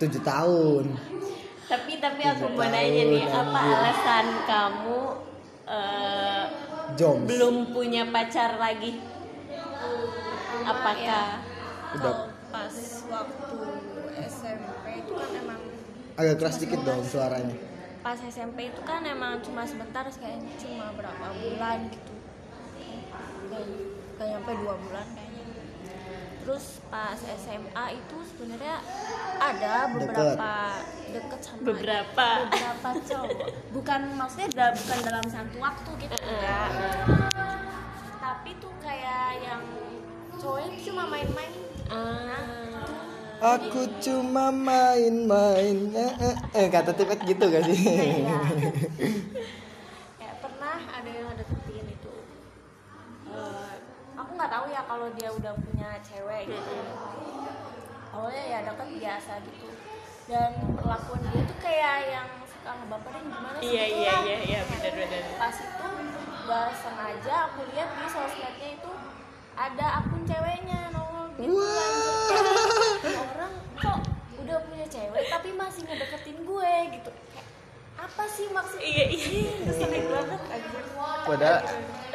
7 0.00 0.20
tahun. 0.20 0.84
Tapi 1.68 1.92
tapi 1.96 2.22
aku 2.24 2.50
mau 2.50 2.64
nanya 2.64 3.02
nih, 3.04 3.20
apa 3.24 3.52
anjir. 3.52 3.76
alasan 3.78 4.26
kamu 4.42 5.00
eh, 5.64 6.44
Joms. 6.96 7.24
belum 7.28 7.56
punya 7.70 8.08
pacar 8.08 8.56
lagi? 8.56 8.96
Apakah 10.60 10.96
Ya, 11.00 11.40
udah. 11.96 12.14
kalau 12.16 12.32
pas 12.50 12.74
waktu 13.06 13.56
SMP 14.24 14.79
kan 15.14 15.30
emang 15.34 15.60
agak 16.18 16.36
keras 16.38 16.56
dikit 16.60 16.80
dong 16.82 17.02
suaranya. 17.02 17.56
Pas 18.00 18.16
SMP 18.16 18.72
itu 18.72 18.80
kan 18.84 19.04
emang 19.04 19.44
cuma 19.44 19.62
sebentar 19.68 20.04
kayaknya 20.08 20.54
cuma 20.56 20.92
berapa 20.96 21.26
bulan 21.36 21.78
gitu. 21.92 22.14
Gak 24.16 24.26
nyampe 24.28 24.52
dua 24.56 24.74
bulan 24.80 25.06
kayaknya. 25.12 25.44
Terus 26.40 26.80
pas 26.88 27.20
SMA 27.20 27.84
itu 27.92 28.16
sebenarnya 28.32 28.80
ada 29.36 29.92
beberapa 29.92 30.52
deket, 31.12 31.40
sama 31.44 31.60
Beberapa. 31.68 32.28
beberapa 32.48 32.88
cowok. 33.04 33.48
Bukan 33.76 34.00
maksudnya 34.16 34.72
bukan 34.72 34.98
dalam 35.04 35.26
satu 35.28 35.56
waktu 35.60 35.90
gitu 36.00 36.14
enggak. 36.16 36.70
Tapi 38.18 38.50
tuh 38.56 38.72
kayak 38.80 39.44
yang 39.44 39.62
cowoknya 40.40 40.70
cuma 40.80 41.04
main-main. 41.12 41.52
Ah, 41.92 42.69
Aku 43.40 43.88
cuma 44.04 44.52
main-main. 44.52 45.76
Eh, 45.96 46.12
eh, 46.20 46.36
eh 46.60 46.66
kata 46.68 46.92
tipet 46.92 47.24
gitu 47.24 47.48
gak 47.48 47.64
sih? 47.64 47.80
Kayak 50.20 50.36
pernah 50.44 50.76
ada 50.76 51.08
yang 51.08 51.32
deketin 51.32 51.88
itu. 51.88 52.12
Eh, 53.32 53.72
aku 54.12 54.30
nggak 54.36 54.50
tahu 54.52 54.68
ya 54.68 54.84
kalau 54.84 55.08
dia 55.16 55.32
udah 55.32 55.56
punya 55.56 55.88
cewek 56.04 56.52
gitu. 56.52 56.74
Awalnya 58.12 58.44
ya 58.44 58.58
deket 58.68 58.88
biasa 59.00 59.32
gitu. 59.48 59.72
Dan 60.28 60.50
perlakuan 60.76 61.24
dia 61.32 61.40
tuh 61.42 61.58
kayak 61.64 61.96
yang 62.12 62.28
suka 62.44 62.70
ngebaperin 62.76 63.24
gimana 63.24 63.56
sih? 63.56 63.72
Iya 63.72 63.84
gitu 63.88 63.96
iya 64.04 64.12
lah. 64.12 64.20
iya 64.20 64.38
iya 64.44 64.60
benar 64.68 64.92
benar. 65.00 65.22
pas 65.40 65.56
itu 65.56 65.88
gak 66.44 66.68
sengaja 66.76 67.34
aku 67.48 67.60
lihat 67.72 67.88
di 67.88 68.04
sosmednya 68.04 68.68
itu 68.76 68.92
ada 69.56 69.86
akun 70.04 70.22
ceweknya 70.28 70.92
nongol 70.92 71.32
gitu 71.34 71.56
anjir. 71.56 72.19
Kok 73.80 73.98
udah 74.44 74.56
punya 74.68 74.86
cewek 74.88 75.24
tapi 75.32 75.48
masih 75.56 75.82
ngedeketin 75.88 76.38
gue 76.44 76.74
gitu. 77.00 77.10
Apa 78.00 78.24
sih 78.32 78.48
maksudnya 78.48 78.88
Iya 78.88 79.06
iya. 79.12 80.00
banget 80.08 80.40
anjir. 80.48 80.84
Padahal 81.00 81.58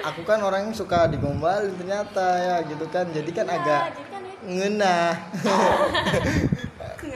aku 0.02 0.22
kan 0.26 0.40
orang 0.42 0.70
yang 0.70 0.76
suka 0.78 1.06
digombalin 1.10 1.74
ternyata 1.78 2.26
ya 2.42 2.56
gitu 2.66 2.86
kan. 2.90 3.06
Jadi 3.10 3.32
kan 3.34 3.46
Iya, 3.50 3.58
agak 3.62 3.82
jadi 3.94 4.04
kan 4.10 4.22
ya 4.26 4.34
ada 4.46 4.96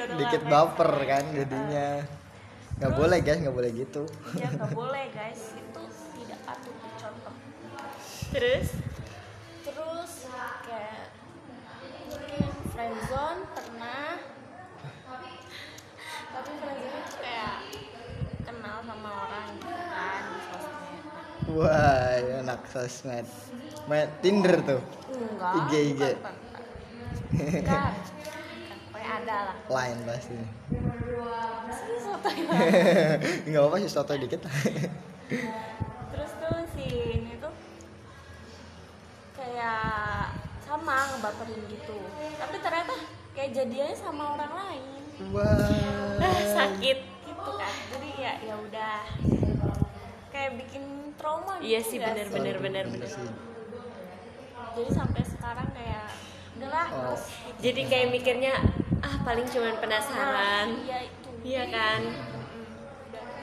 dikit 0.19 0.41
baper 0.45 0.91
kan 1.05 1.23
jadinya. 1.33 1.89
Nggak 2.79 2.93
boleh 2.95 3.19
guys 3.19 3.39
nggak 3.43 3.55
boleh 3.57 3.71
gitu. 3.73 4.03
Ya 4.37 4.47
nggak 4.53 4.71
boleh 4.71 5.05
guys. 5.11 5.41
Itu 5.57 5.83
tidak 6.21 6.39
patut 6.45 6.75
dicontoh. 6.77 7.35
Terus? 8.31 8.67
Terus 9.65 10.11
kayak 10.63 11.11
mungkin 12.07 12.47
friendzone 12.71 13.41
pernah 13.51 14.28
tapi 16.29 16.51
itu 16.53 16.99
kayak 17.17 17.55
kenal 18.45 18.77
sama 18.85 19.09
orang 19.25 19.49
kan 19.65 20.23
di 20.29 20.39
sosmed. 20.49 21.01
Wah 21.57 22.13
ya 22.21 22.35
anak 22.45 22.61
sosmed. 22.69 23.25
Main 23.89 24.09
Tinder 24.21 24.61
tuh? 24.61 24.81
Enggak 25.09 25.53
IG, 25.65 25.73
IG. 25.97 26.01
Pokoknya 28.89 29.09
ada 29.21 29.37
lah. 29.49 29.55
Lain 29.69 29.97
pasti. 30.05 30.37
Sotoy 32.05 32.37
nggak 33.49 33.63
apa 33.69 33.75
sih 33.81 33.89
soto 33.89 34.13
dikit. 34.17 34.41
Terus 36.11 36.31
tuh 36.41 36.57
si 36.73 36.85
ini 36.89 37.37
tuh 37.37 37.53
kayak 39.37 40.33
sama 40.65 41.05
ngebaperin 41.13 41.61
gitu. 41.69 41.97
Tapi 42.37 42.55
ternyata 42.61 42.93
kayak 43.37 43.53
jadiannya 43.53 43.97
sama 43.97 44.37
orang 44.37 44.53
lain 44.53 44.98
wah 45.29 45.71
Ah, 46.19 46.43
sakit 46.57 46.97
gitu 47.21 47.51
kan 47.51 47.73
jadi 47.89 48.09
ya 48.17 48.33
ya 48.41 48.55
udah 48.57 48.97
kayak 50.29 50.51
bikin 50.57 50.83
trauma 51.15 51.57
gitu 51.57 51.67
Iya 51.67 51.79
sih, 51.81 51.97
bener, 51.97 52.25
sih? 52.25 52.33
bener. 52.33 52.55
bener, 52.57 52.85
bener. 52.87 53.09
jadi 54.71 54.91
sampai 54.91 55.23
sekarang 55.23 55.69
kayak 55.69 56.07
udahlah 56.55 56.87
Oh. 56.87 56.95
terus 57.09 57.23
jadi 57.59 57.81
kayak 57.85 58.07
mikirnya 58.11 58.53
ah 58.99 59.15
paling 59.21 59.45
cuman 59.45 59.75
penasaran 59.77 60.67
iya 60.81 60.99
itu 61.03 61.29
iya 61.41 61.63
kan 61.67 62.01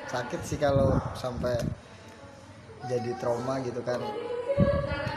sakit 0.06 0.40
sih 0.42 0.56
kalau 0.56 0.96
sampai 1.12 1.56
jadi 2.84 3.16
trauma 3.16 3.58
gitu 3.60 3.80
kan 3.80 3.98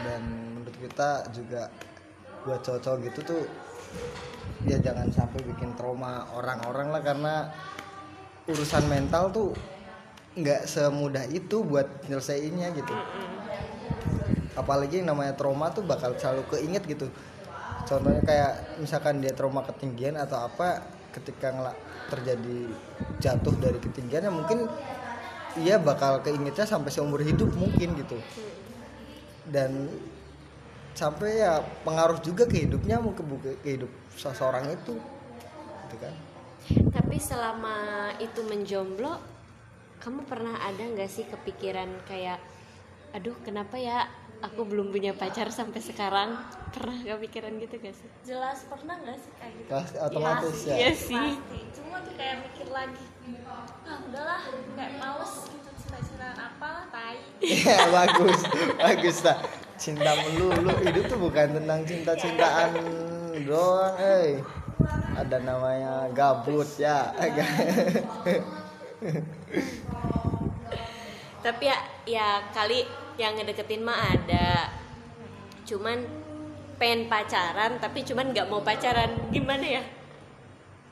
dan 0.01 0.21
menurut 0.49 0.75
kita 0.75 1.09
juga 1.29 1.69
buat 2.41 2.59
cowok-cowok 2.59 2.99
gitu 3.05 3.19
tuh 3.21 3.43
ya 4.67 4.77
jangan 4.83 5.07
sampai 5.13 5.39
bikin 5.45 5.71
trauma 5.79 6.27
orang-orang 6.35 6.91
lah 6.91 7.01
karena 7.01 7.33
urusan 8.49 8.85
mental 8.91 9.31
tuh 9.31 9.49
nggak 10.35 10.67
semudah 10.67 11.25
itu 11.29 11.63
buat 11.63 11.87
nyelesainnya 12.07 12.75
gitu. 12.75 12.95
Apalagi 14.57 15.01
yang 15.01 15.15
namanya 15.15 15.33
trauma 15.39 15.71
tuh 15.71 15.85
bakal 15.87 16.15
selalu 16.19 16.43
keinget 16.51 16.83
gitu. 16.85 17.07
Contohnya 17.87 18.21
kayak 18.21 18.53
misalkan 18.77 19.23
dia 19.23 19.33
trauma 19.33 19.63
ketinggian 19.63 20.19
atau 20.19 20.45
apa 20.45 20.83
ketika 21.15 21.49
ngela- 21.49 21.79
terjadi 22.09 22.73
jatuh 23.21 23.53
dari 23.61 23.77
ketinggian 23.77 24.25
ya 24.25 24.33
mungkin 24.33 24.65
ia 25.61 25.77
bakal 25.77 26.21
keingetnya 26.25 26.65
sampai 26.65 26.89
seumur 26.89 27.21
hidup 27.21 27.49
mungkin 27.53 27.97
gitu. 27.97 28.17
Dan 29.49 29.89
sampai 30.99 31.39
ya 31.39 31.63
pengaruh 31.87 32.19
juga 32.19 32.43
ke 32.43 32.67
hidupnya 32.67 32.99
mungkin 32.99 33.39
ke, 33.39 33.55
ke 33.63 33.79
hidup 33.79 33.91
seseorang 34.19 34.67
itu 34.67 34.99
gitu 35.87 35.95
kan. 36.03 36.13
Tapi 36.91 37.15
selama 37.15 38.11
itu 38.19 38.43
menjomblo 38.43 39.15
kamu 40.03 40.27
pernah 40.27 40.59
ada 40.59 40.83
nggak 40.83 41.07
sih 41.07 41.23
kepikiran 41.23 41.87
kayak 42.03 42.43
aduh 43.15 43.33
kenapa 43.47 43.79
ya 43.79 44.11
aku 44.43 44.67
belum 44.67 44.91
punya 44.91 45.15
pacar 45.15 45.47
sampai 45.55 45.79
sekarang? 45.79 46.35
Pernah 46.75 46.99
kepikiran 47.01 47.55
gitu 47.63 47.79
gak 47.81 47.95
sih? 47.95 48.07
Jelas 48.23 48.63
pernah 48.67 48.99
nggak 48.99 49.17
sih 49.17 49.31
kayak 49.39 49.53
gitu? 49.55 49.69
Pasti 49.71 49.97
otomatis 50.03 50.57
ya? 50.67 50.75
iya 50.75 50.91
sih. 50.91 51.15
Pasti. 51.15 51.59
Cuma 51.79 51.95
tuh 52.03 52.13
kayak 52.19 52.35
mikir 52.43 52.67
lagi 52.75 53.05
ah 53.89 53.99
udahlah 54.05 54.41
kayak 54.77 54.93
males 55.01 55.33
gitu 55.47 55.69
cinta-cintaan 55.79 56.37
apa 56.37 56.69
tai. 56.91 57.17
Iya 57.55 57.77
bagus, 57.89 58.39
bagus 58.77 59.17
tak. 59.23 59.68
Cinta 59.79 60.11
melulu 60.27 60.75
hidup 60.83 61.07
tuh 61.07 61.17
bukan 61.17 61.47
tentang 61.55 61.79
cinta-cintaan 61.87 62.71
doang, 63.47 63.95
eh. 63.95 64.43
Ada 65.15 65.39
namanya 65.39 66.11
gabut 66.11 66.67
ya. 66.75 67.15
tapi 71.39 71.71
ya 71.71 71.77
ya 72.03 72.27
kali 72.51 72.83
yang 73.15 73.35
ngedeketin 73.35 73.83
mah 73.83 73.95
ada 73.95 74.69
cuman 75.63 76.03
pengen 76.75 77.07
pacaran 77.07 77.79
tapi 77.79 78.03
cuman 78.03 78.31
nggak 78.35 78.47
mau 78.51 78.59
pacaran 78.63 79.11
gimana 79.31 79.79
ya 79.79 79.83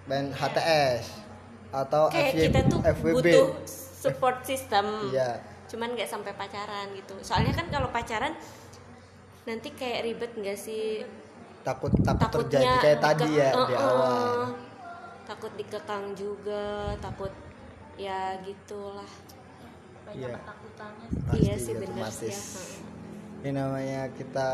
Band 0.08 0.32
HTS 0.32 1.20
atau 1.68 2.08
kayak 2.08 2.32
FY 2.32 2.44
kita 2.48 2.60
tuh 2.72 2.80
FWB. 2.80 3.16
butuh 3.20 3.48
support 3.68 4.38
system 4.48 5.12
Iya. 5.12 5.44
cuman 5.68 6.00
nggak 6.00 6.08
sampai 6.08 6.32
pacaran 6.32 6.96
gitu 6.96 7.16
soalnya 7.20 7.52
kan 7.52 7.68
kalau 7.68 7.92
pacaran 7.92 8.32
nanti 9.48 9.72
kayak 9.72 10.04
ribet 10.04 10.32
nggak 10.34 10.60
sih 10.60 11.08
Takut 11.64 11.92
takut 12.00 12.20
takutnya 12.22 12.60
terjadi 12.60 12.76
kayak 12.80 13.00
tadi 13.02 13.30
ya 13.34 13.50
di 13.52 13.74
Uh-uh. 13.74 13.80
awal. 13.82 14.36
takut 15.24 15.52
dikekang 15.56 16.06
juga 16.14 16.64
takut 17.00 17.32
ya 17.96 18.36
gitulah 18.42 19.12
banyak 20.04 20.24
Iya. 20.24 20.36
ketakutannya 20.38 21.08
Pasti, 21.28 21.40
iya 21.42 21.56
sih 21.58 21.74
bener 21.74 21.88
sih 22.08 22.32
ya 22.32 22.32
otomatis. 22.32 22.40
Ini 23.38 23.50
namanya 23.54 24.02
kita 24.14 24.48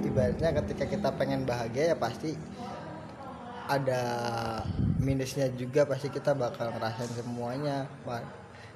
ibaratnya 0.00 0.50
ketika 0.60 0.84
kita 0.86 1.08
pengen 1.14 1.42
bahagia 1.42 1.92
ya 1.92 1.96
pasti 1.96 2.36
ada 3.66 4.02
minusnya 4.98 5.48
juga 5.50 5.84
pasti 5.84 6.08
kita 6.08 6.34
bakal 6.34 6.68
ngerasain 6.70 7.10
semuanya 7.14 7.86
Wah, 8.02 8.20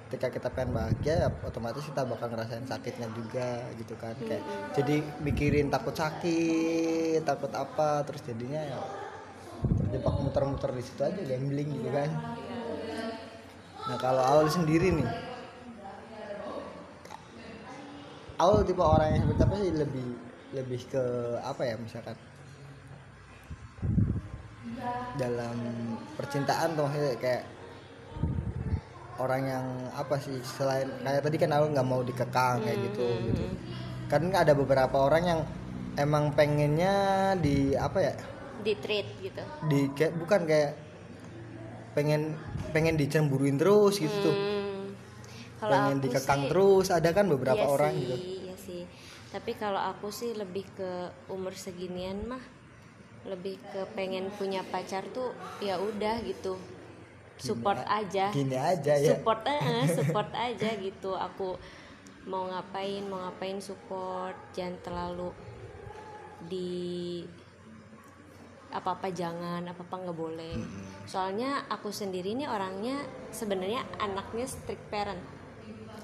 ketika 0.09 0.29
kita 0.31 0.49
pengen 0.53 0.77
bahagia 0.77 1.27
ya 1.27 1.29
otomatis 1.43 1.83
kita 1.83 2.05
bakal 2.05 2.29
ngerasain 2.31 2.69
sakitnya 2.69 3.09
juga 3.17 3.65
gitu 3.81 3.95
kan. 3.97 4.15
Kayak 4.21 4.45
jadi 4.77 4.97
mikirin 5.25 5.73
takut 5.73 5.97
sakit 5.97 7.25
takut 7.25 7.51
apa 7.57 8.05
terus 8.05 8.23
jadinya 8.23 8.61
ya 8.61 8.79
terjebak 9.65 10.15
muter-muter 10.21 10.71
di 10.77 10.83
situ 10.85 11.01
aja 11.03 11.21
gambling 11.25 11.69
gitu 11.81 11.89
kan. 11.89 12.11
Nah 13.85 13.97
kalau 14.01 14.23
awal 14.23 14.47
sendiri 14.49 14.93
nih? 14.93 15.11
Awal 18.35 18.67
tipe 18.67 18.83
orang 18.83 19.09
yang 19.15 19.23
seperti 19.25 19.43
apa 19.47 19.55
sih? 19.57 19.71
Lebih 19.73 20.07
lebih 20.55 20.81
ke 20.91 21.05
apa 21.41 21.63
ya 21.65 21.75
misalkan? 21.81 22.17
Dalam 25.15 25.57
percintaan 26.19 26.75
tuh 26.75 26.91
maksudnya 26.91 27.15
kayak 27.23 27.54
orang 29.19 29.43
yang 29.47 29.67
apa 29.95 30.19
sih 30.19 30.39
selain 30.43 30.91
kayak 31.03 31.23
tadi 31.23 31.37
kan 31.39 31.51
aku 31.55 31.67
nggak 31.71 31.87
mau 31.87 32.03
dikekang 32.03 32.63
kayak 32.63 32.79
gitu 32.91 33.07
gitu 33.31 33.45
kan 34.11 34.23
ada 34.35 34.53
beberapa 34.53 34.97
orang 34.99 35.23
yang 35.25 35.41
emang 35.95 36.35
pengennya 36.35 36.95
di 37.39 37.73
apa 37.79 37.99
ya 38.03 38.15
di 38.65 38.75
treat 38.79 39.07
gitu 39.23 39.43
di 39.71 39.87
kayak 39.95 40.13
bukan 40.19 40.41
kayak 40.45 40.73
pengen 41.95 42.35
pengen 42.75 42.99
dicemburuin 42.99 43.55
terus 43.55 44.03
gitu 44.03 44.19
tuh 44.21 44.35
Hmm. 44.35 44.91
Kalau 45.55 45.73
pengen 45.81 45.97
aku 45.97 46.05
dikekang 46.11 46.41
sih- 46.45 46.51
terus 46.51 46.87
ada 46.91 47.11
kan 47.15 47.25
beberapa 47.31 47.65
iya 47.65 47.71
orang 47.71 47.93
sih, 47.95 48.01
gitu 48.05 48.17
Iya 48.21 48.55
sih. 48.59 48.83
Tapi 49.33 49.53
kalau 49.57 49.81
aku 49.81 50.13
sih 50.13 50.37
lebih 50.37 50.67
ke 50.77 50.91
umur 51.33 51.57
seginian 51.57 52.21
mah 52.29 52.43
lebih 53.25 53.57
ke 53.73 53.89
pengen 53.97 54.29
punya 54.37 54.61
pacar 54.69 55.09
tuh 55.09 55.33
ya 55.65 55.81
udah 55.81 56.21
gitu. 56.21 56.61
Support 57.35 57.83
aja. 57.85 58.31
gini 58.31 58.55
aja 58.55 58.95
ya 58.95 59.17
Support 59.17 59.43
eh, 59.51 59.87
support 59.97 60.31
aja 60.33 60.71
gitu. 60.79 61.13
Aku 61.19 61.59
mau 62.31 62.49
ngapain, 62.49 63.05
mau 63.05 63.21
ngapain 63.27 63.59
support, 63.61 64.37
jangan 64.57 64.77
terlalu 64.81 65.29
di 66.47 67.23
apa-apa 68.75 69.11
jangan, 69.15 69.63
apa-apa 69.67 69.95
nggak 70.09 70.19
boleh. 70.19 70.55
Soalnya 71.07 71.63
aku 71.71 71.95
sendiri 71.95 72.35
nih 72.35 72.51
orangnya 72.51 73.03
sebenarnya 73.31 73.87
anaknya 74.03 74.47
strict 74.51 74.91
parent 74.91 75.23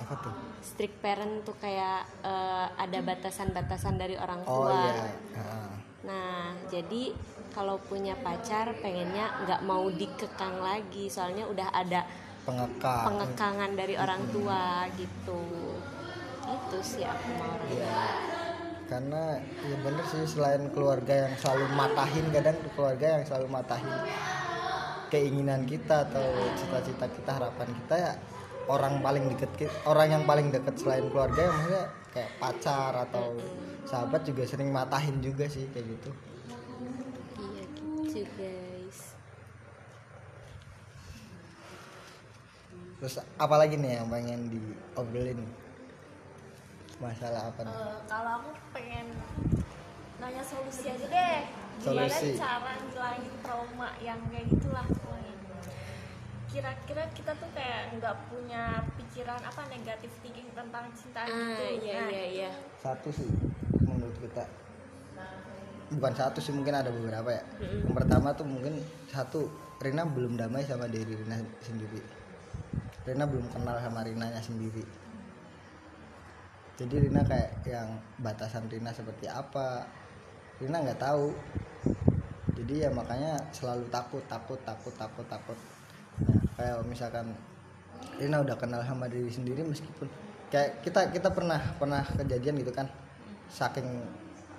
apa 0.01 0.27
tuh 0.27 0.35
strict 0.65 0.97
parent 0.99 1.47
tuh 1.47 1.55
kayak 1.61 2.03
eh, 2.25 2.67
ada 2.75 2.99
batasan-batasan 3.05 3.95
dari 4.01 4.17
orang 4.19 4.43
oh 4.43 4.67
tua. 4.67 4.75
iya 4.75 5.07
Ah. 5.39 5.73
Nah, 6.07 6.57
jadi 6.73 7.13
kalau 7.53 7.77
punya 7.83 8.17
pacar 8.21 8.73
pengennya 8.81 9.45
nggak 9.45 9.61
mau 9.67 9.91
dikekang 9.91 10.63
lagi, 10.63 11.13
soalnya 11.13 11.45
udah 11.45 11.69
ada 11.75 12.07
pengekang 12.47 13.05
pengekangan 13.05 13.71
dari 13.77 13.95
orang 14.01 14.23
tua 14.33 14.89
gitu. 14.97 15.43
Itu 16.49 16.79
sih 16.81 17.05
aku 17.05 17.27
mau 17.37 17.53
orangnya. 17.57 18.39
karena 18.91 19.39
ya 19.39 19.77
bener 19.87 20.03
sih 20.11 20.27
selain 20.27 20.67
keluarga 20.75 21.31
yang 21.31 21.35
selalu 21.39 21.63
matahin 21.79 22.27
kadang 22.35 22.59
keluarga 22.75 23.07
yang 23.15 23.23
selalu 23.23 23.47
matahin 23.47 23.95
keinginan 25.15 25.63
kita 25.63 26.11
atau 26.11 26.27
cita-cita 26.59 27.07
kita 27.07 27.31
harapan 27.39 27.69
kita 27.71 27.95
ya 27.95 28.13
orang 28.67 28.99
paling 28.99 29.31
deket 29.31 29.71
orang 29.87 30.19
yang 30.19 30.25
paling 30.27 30.51
deket 30.51 30.75
selain 30.75 31.07
keluarga 31.07 31.39
ya 31.39 31.51
maksudnya 31.55 31.85
kayak 32.11 32.31
pacar 32.43 32.93
atau 33.07 33.39
sahabat 33.87 34.27
juga 34.27 34.43
sering 34.47 34.71
matahin 34.75 35.23
juga 35.23 35.47
sih 35.47 35.67
kayak 35.71 35.87
gitu. 35.99 36.11
Iya 37.39 37.65
gitu 37.71 38.23
guys. 38.37 39.01
terus 43.01 43.17
apalagi 43.41 43.81
nih 43.81 43.97
yang 43.97 44.13
pengen 44.13 44.53
diobrolin? 44.53 45.41
Masalah 47.01 47.49
apa 47.49 47.65
nih? 47.65 47.73
Eh, 47.73 47.97
kalau 48.05 48.45
aku 48.45 48.51
pengen 48.77 49.09
nanya 50.21 50.45
solusi 50.45 50.93
aja 50.93 51.07
deh. 51.09 51.41
Gimana 51.81 52.13
Solusi. 52.13 52.37
cara 52.37 52.77
ngilangin 52.77 53.35
trauma 53.41 53.89
yang 54.05 54.21
kayak 54.29 54.53
gitulah 54.53 54.85
kira-kira 56.51 57.07
kita 57.15 57.33
tuh 57.39 57.51
kayak 57.55 57.95
nggak 57.97 58.17
punya 58.27 58.83
pikiran 58.99 59.39
apa 59.39 59.63
negatif 59.71 60.11
thinking 60.19 60.51
tentang 60.51 60.91
cinta 60.99 61.23
Ah 61.23 61.31
gitu. 61.31 61.87
iya 61.87 61.95
Nah, 62.03 62.11
iya 62.11 62.25
iya. 62.27 62.51
satu 62.83 63.09
sih 63.15 63.31
menurut 63.87 64.19
kita. 64.19 64.45
Bukan 65.91 66.15
satu 66.15 66.39
sih 66.39 66.55
mungkin 66.55 66.75
ada 66.75 66.91
beberapa 66.91 67.31
ya. 67.35 67.43
Yang 67.59 67.95
pertama 67.95 68.31
tuh 68.35 68.47
mungkin 68.47 68.79
satu 69.11 69.51
Rina 69.83 70.07
belum 70.07 70.39
damai 70.39 70.63
sama 70.67 70.87
diri 70.87 71.19
Rina 71.19 71.39
sendiri. 71.63 71.99
Rina 73.07 73.27
belum 73.27 73.47
kenal 73.51 73.79
sama 73.83 74.07
Rinanya 74.07 74.39
sendiri. 74.39 74.87
Jadi 76.79 76.95
Rina 77.11 77.27
kayak 77.27 77.67
yang 77.67 77.99
batasan 78.23 78.71
Rina 78.71 78.95
seperti 78.95 79.27
apa 79.27 79.87
Rina 80.63 80.79
nggak 80.79 81.03
tahu. 81.03 81.35
Jadi 82.55 82.87
ya 82.87 82.91
makanya 82.95 83.39
selalu 83.51 83.91
takut 83.91 84.23
takut 84.31 84.61
takut 84.63 84.95
takut 84.95 85.27
takut 85.27 85.59
Kayak 86.57 86.85
misalkan 86.85 87.33
Rina 88.21 88.45
udah 88.45 88.57
kenal 88.57 88.85
sama 88.85 89.09
diri 89.09 89.33
sendiri 89.33 89.65
meskipun 89.65 90.09
kayak 90.53 90.85
kita 90.85 91.09
kita 91.09 91.33
pernah 91.33 91.61
pernah 91.81 92.05
kejadian 92.05 92.61
gitu 92.61 92.73
kan. 92.73 92.89
Saking 93.49 94.05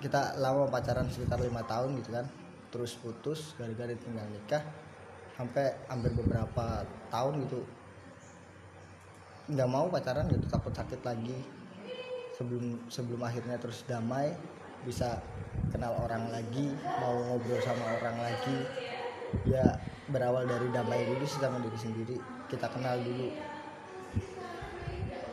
kita 0.02 0.34
lama 0.42 0.66
pacaran 0.66 1.06
sekitar 1.06 1.38
lima 1.38 1.62
tahun 1.62 1.94
gitu 2.02 2.10
kan. 2.10 2.26
Terus 2.74 2.98
putus 2.98 3.54
gara-gara 3.54 3.92
tinggal 3.94 4.26
nikah 4.32 4.64
sampai 5.38 5.74
hampir 5.86 6.10
beberapa 6.16 6.82
tahun 7.12 7.46
gitu. 7.46 7.62
Nggak 9.52 9.68
mau 9.70 9.86
pacaran 9.86 10.26
gitu 10.26 10.46
takut 10.50 10.74
sakit 10.74 11.00
lagi. 11.06 11.38
Sebelum 12.34 12.90
sebelum 12.90 13.20
akhirnya 13.22 13.60
terus 13.60 13.86
damai 13.86 14.34
bisa 14.82 15.22
kenal 15.70 15.94
orang 16.02 16.34
lagi 16.34 16.74
mau 16.98 17.14
ngobrol 17.30 17.60
sama 17.62 17.94
orang 18.02 18.18
lagi. 18.18 18.58
Ya 19.46 19.78
berawal 20.10 20.42
dari 20.48 20.66
damai 20.74 21.06
dulu 21.06 21.22
sih 21.22 21.38
sama 21.38 21.62
diri 21.62 21.78
sendiri. 21.78 22.16
Kita 22.50 22.66
kenal 22.66 22.98
dulu. 22.98 23.28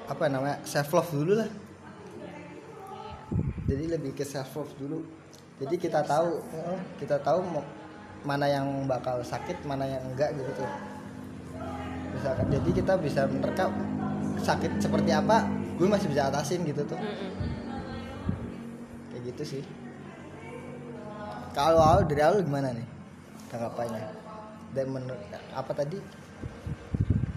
Apa 0.05 0.29
namanya? 0.29 0.61
Self 0.65 0.93
love 0.93 1.09
dulu 1.09 1.33
lah. 1.41 1.49
Jadi 3.69 3.85
lebih 3.89 4.13
ke 4.13 4.25
self 4.25 4.53
love 4.53 4.73
dulu. 4.77 5.01
Jadi 5.59 5.75
kita 5.75 6.05
tahu 6.05 6.39
kita 7.01 7.17
tahu 7.19 7.41
mana 8.23 8.45
yang 8.47 8.67
bakal 8.85 9.23
sakit 9.23 9.65
mana 9.65 9.87
yang 9.89 10.03
enggak 10.05 10.33
gitu 10.37 10.51
tuh. 10.63 10.71
Misalkan 12.13 12.47
jadi 12.51 12.69
kita 12.83 12.93
bisa 12.99 13.25
menerka 13.29 13.69
sakit 14.39 14.79
seperti 14.79 15.11
apa 15.11 15.45
gue 15.79 15.87
masih 15.87 16.07
bisa 16.11 16.27
atasin 16.31 16.63
gitu 16.63 16.83
tuh. 16.87 16.99
Kayak 19.11 19.21
gitu 19.35 19.43
sih. 19.57 19.63
Kalau 21.51 21.81
awal 21.81 22.07
dari 22.07 22.21
awal 22.23 22.39
gimana 22.45 22.71
nih 22.71 22.87
tanggapannya 23.49 24.28
dan 24.73 24.85
menurut 24.89 25.21
apa 25.53 25.71
tadi? 25.73 25.97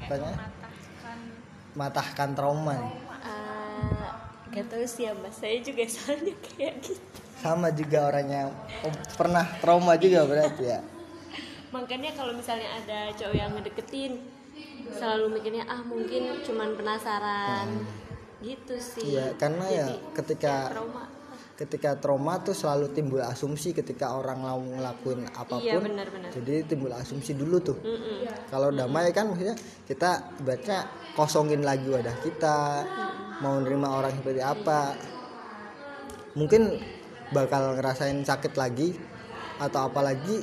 Tanya. 0.09 0.35
matahkan 0.35 1.19
matahkan 1.73 2.31
trauma. 2.37 2.75
Nih 2.77 2.97
Ah, 3.23 4.19
gak 4.51 4.67
tahu 4.67 4.83
sih 4.83 5.07
ya 5.07 5.15
mas. 5.15 5.39
Saya 5.39 5.63
juga 5.63 5.87
soalnya 5.95 6.35
kayak 6.43 6.75
gitu. 6.83 7.19
Sama 7.39 7.71
juga 7.71 8.11
orangnya 8.11 8.51
oh, 8.83 8.95
pernah 9.15 9.47
trauma 9.63 9.95
juga 9.95 10.27
berarti 10.27 10.65
ya. 10.67 10.81
Makanya 11.71 12.13
kalau 12.19 12.35
misalnya 12.37 12.69
ada 12.83 13.15
cowok 13.17 13.35
yang 13.35 13.51
ngedeketin 13.57 14.13
selalu 14.93 15.41
mikirnya 15.41 15.65
ah 15.71 15.81
mungkin 15.87 16.43
cuman 16.45 16.77
penasaran. 16.77 17.69
Gitu 18.43 18.75
sih. 18.77 19.17
Iya, 19.17 19.39
karena 19.39 19.65
ya 19.71 19.87
Jadi, 19.87 19.97
ketika 20.19 20.55
ya, 20.69 20.75
trauma 20.75 21.22
ketika 21.57 22.01
trauma 22.01 22.41
tuh 22.41 22.57
selalu 22.57 22.91
timbul 22.97 23.21
asumsi 23.21 23.77
ketika 23.77 24.17
orang 24.17 24.41
mau 24.41 24.59
ngelakuin 24.59 25.29
apa 25.31 25.61
pun. 25.61 25.63
Iya 25.63 25.79
benar-benar 25.79 26.31
jadi 26.33 26.55
timbul 26.65 26.93
asumsi 26.97 27.37
dulu 27.37 27.61
tuh. 27.61 27.79
Mm-mm. 27.81 28.49
kalau 28.49 28.73
damai 28.73 29.13
kan 29.13 29.29
maksudnya 29.29 29.57
kita 29.85 30.33
ibaratnya 30.41 30.89
kosongin 31.13 31.61
lagi 31.61 31.87
wadah 31.93 32.17
kita 32.25 32.57
mau 33.45 33.61
nerima 33.61 33.93
orang 33.93 34.17
seperti 34.17 34.43
apa. 34.43 34.97
Mungkin 36.33 36.63
bakal 37.37 37.77
ngerasain 37.77 38.25
sakit 38.25 38.57
lagi 38.57 38.97
atau 39.61 39.89
apalagi 39.93 40.41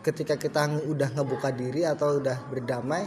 ketika 0.00 0.40
kita 0.40 0.86
udah 0.86 1.12
ngebuka 1.12 1.52
diri 1.52 1.84
atau 1.84 2.16
udah 2.16 2.48
berdamai 2.48 3.04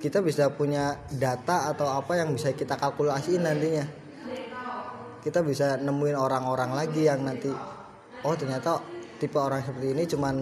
kita 0.00 0.20
bisa 0.20 0.52
punya 0.52 0.96
data 1.08 1.72
atau 1.72 1.88
apa 1.88 2.20
yang 2.20 2.32
bisa 2.36 2.52
kita 2.52 2.76
kalkulasiin 2.76 3.42
nantinya 3.42 4.05
kita 5.26 5.42
bisa 5.42 5.74
nemuin 5.82 6.14
orang-orang 6.14 6.70
lagi 6.70 7.02
yang 7.02 7.26
nanti 7.26 7.50
oh 8.22 8.34
ternyata 8.38 8.78
tipe 9.18 9.34
orang 9.34 9.58
seperti 9.58 9.90
ini 9.90 10.06
cuman 10.06 10.36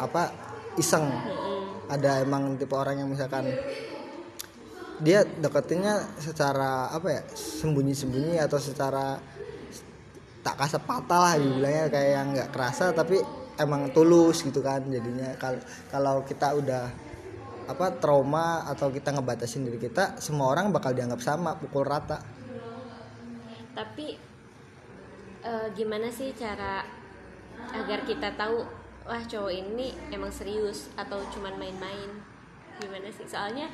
apa 0.00 0.32
iseng. 0.80 1.04
Ada 1.92 2.24
emang 2.24 2.56
tipe 2.56 2.72
orang 2.72 3.04
yang 3.04 3.12
misalkan 3.12 3.52
dia 5.04 5.28
deketinnya 5.28 6.16
secara 6.16 6.88
apa 6.88 7.08
ya 7.12 7.22
sembunyi-sembunyi 7.36 8.40
atau 8.40 8.56
secara 8.56 9.20
tak 10.40 10.56
kasat 10.56 10.82
patah 10.88 11.20
lah 11.20 11.34
dibilangnya 11.36 11.92
kayak 11.92 12.10
yang 12.16 12.26
nggak 12.32 12.48
kerasa 12.48 12.96
tapi 12.96 13.20
emang 13.60 13.92
tulus 13.92 14.40
gitu 14.40 14.64
kan 14.64 14.88
jadinya. 14.88 15.36
Kalau 15.36 15.60
kalau 15.92 16.14
kita 16.24 16.56
udah 16.56 16.84
apa 17.68 17.92
trauma 18.00 18.64
atau 18.64 18.88
kita 18.88 19.12
ngebatasin 19.12 19.68
diri 19.68 19.76
kita 19.76 20.16
semua 20.16 20.48
orang 20.48 20.72
bakal 20.72 20.96
dianggap 20.96 21.20
sama 21.20 21.60
pukul 21.60 21.84
rata 21.84 22.37
tapi 23.78 24.18
eh, 25.46 25.68
gimana 25.78 26.10
sih 26.10 26.34
cara 26.34 26.82
agar 27.70 28.02
kita 28.02 28.34
tahu 28.34 28.66
wah 29.06 29.22
cowok 29.22 29.54
ini 29.54 29.94
emang 30.10 30.34
serius 30.34 30.90
atau 30.98 31.22
cuman 31.30 31.54
main-main? 31.54 32.10
Gimana 32.82 33.06
sih? 33.14 33.22
Soalnya 33.22 33.70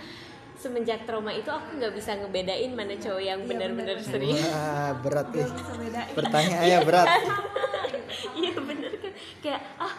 semenjak 0.55 1.09
trauma 1.09 1.33
itu 1.33 1.49
aku 1.49 1.81
nggak 1.81 1.93
bisa 1.97 2.15
ngebedain 2.21 2.77
mana 2.77 2.95
cowok 3.01 3.23
yang 3.25 3.41
benar-benar 3.49 3.97
serius. 3.99 4.45
Wah, 4.45 4.93
berat 5.01 5.29
nih. 5.33 5.49
pertanyaannya 6.13 6.79
berat. 6.85 7.09
Iya 8.15 8.55
bener 8.63 8.95
kan 9.03 9.11
kayak 9.43 9.61
ah 9.75 9.91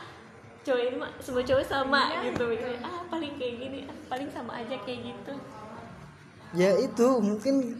cowok 0.63 0.81
ini 0.87 0.95
mah 0.95 1.11
semua 1.19 1.43
cowok 1.43 1.65
sama 1.67 2.15
gitu. 2.23 2.47
Mikirnya 2.47 2.79
ah 2.79 3.03
paling 3.11 3.35
kayak 3.35 3.55
gini 3.59 3.79
ah, 3.91 3.97
paling 4.07 4.29
sama 4.31 4.63
aja 4.63 4.75
kayak 4.87 5.11
gitu. 5.11 5.33
Ya 6.55 6.71
itu. 6.79 7.07
Mungkin 7.19 7.75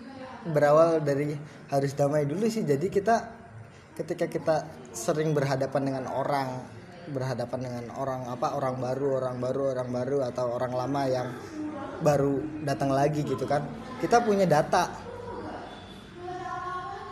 berawal 0.50 1.02
dari 1.02 1.34
harus 1.70 1.92
damai 1.98 2.30
dulu 2.30 2.46
sih. 2.46 2.62
Jadi 2.62 2.88
kita 2.90 3.16
ketika 3.96 4.26
kita 4.28 4.56
sering 4.92 5.32
berhadapan 5.32 5.82
dengan 5.88 6.06
orang 6.12 6.62
berhadapan 7.06 7.60
dengan 7.62 7.86
orang 8.02 8.26
apa 8.28 8.58
orang 8.58 8.82
baru 8.82 9.22
orang 9.22 9.38
baru 9.38 9.62
orang 9.78 9.90
baru 9.94 10.18
atau 10.26 10.58
orang 10.58 10.74
lama 10.74 11.02
yang 11.06 11.28
baru 12.02 12.42
datang 12.66 12.90
lagi 12.92 13.22
gitu 13.22 13.46
kan 13.46 13.64
kita 14.02 14.22
punya 14.22 14.46
data. 14.46 14.92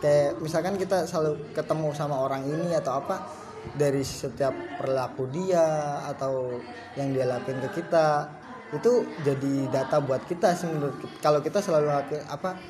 Kayak 0.04 0.36
misalkan 0.44 0.76
kita 0.76 1.08
selalu 1.08 1.56
ketemu 1.56 1.88
sama 1.96 2.20
orang 2.20 2.44
ini 2.44 2.76
atau 2.76 3.00
apa 3.00 3.24
dari 3.72 4.04
setiap 4.04 4.52
perilaku 4.76 5.24
dia 5.32 5.64
atau 6.12 6.60
yang 7.00 7.16
dia 7.16 7.24
lakuin 7.24 7.64
ke 7.64 7.80
kita 7.80 8.28
itu 8.76 9.06
jadi 9.24 9.54
data 9.70 10.02
buat 10.04 10.28
kita 10.28 10.52
sih 10.52 10.68
menurut 10.68 11.00
kalau 11.24 11.40
kita 11.40 11.64
selalu 11.64 11.88
apa 12.28 12.60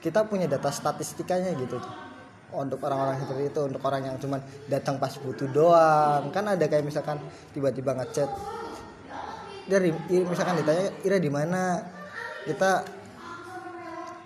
kita 0.00 0.24
punya 0.24 0.48
data 0.48 0.72
statistikanya 0.72 1.52
gitu. 1.56 1.76
Untuk 2.50 2.82
orang-orang 2.82 3.22
seperti 3.22 3.54
itu 3.54 3.60
untuk 3.62 3.78
orang 3.86 4.02
yang 4.10 4.16
cuman 4.18 4.42
datang 4.66 4.98
pas 4.98 5.14
butuh 5.14 5.46
doang. 5.54 6.34
Kan 6.34 6.50
ada 6.50 6.66
kayak 6.66 6.82
misalkan 6.82 7.22
tiba-tiba 7.54 7.94
ngechat. 7.94 8.26
Dari 9.70 9.94
misalkan 10.10 10.58
ditanya 10.58 10.90
Ira 11.06 11.22
di 11.22 11.30
mana? 11.30 11.78
Kita 12.42 12.82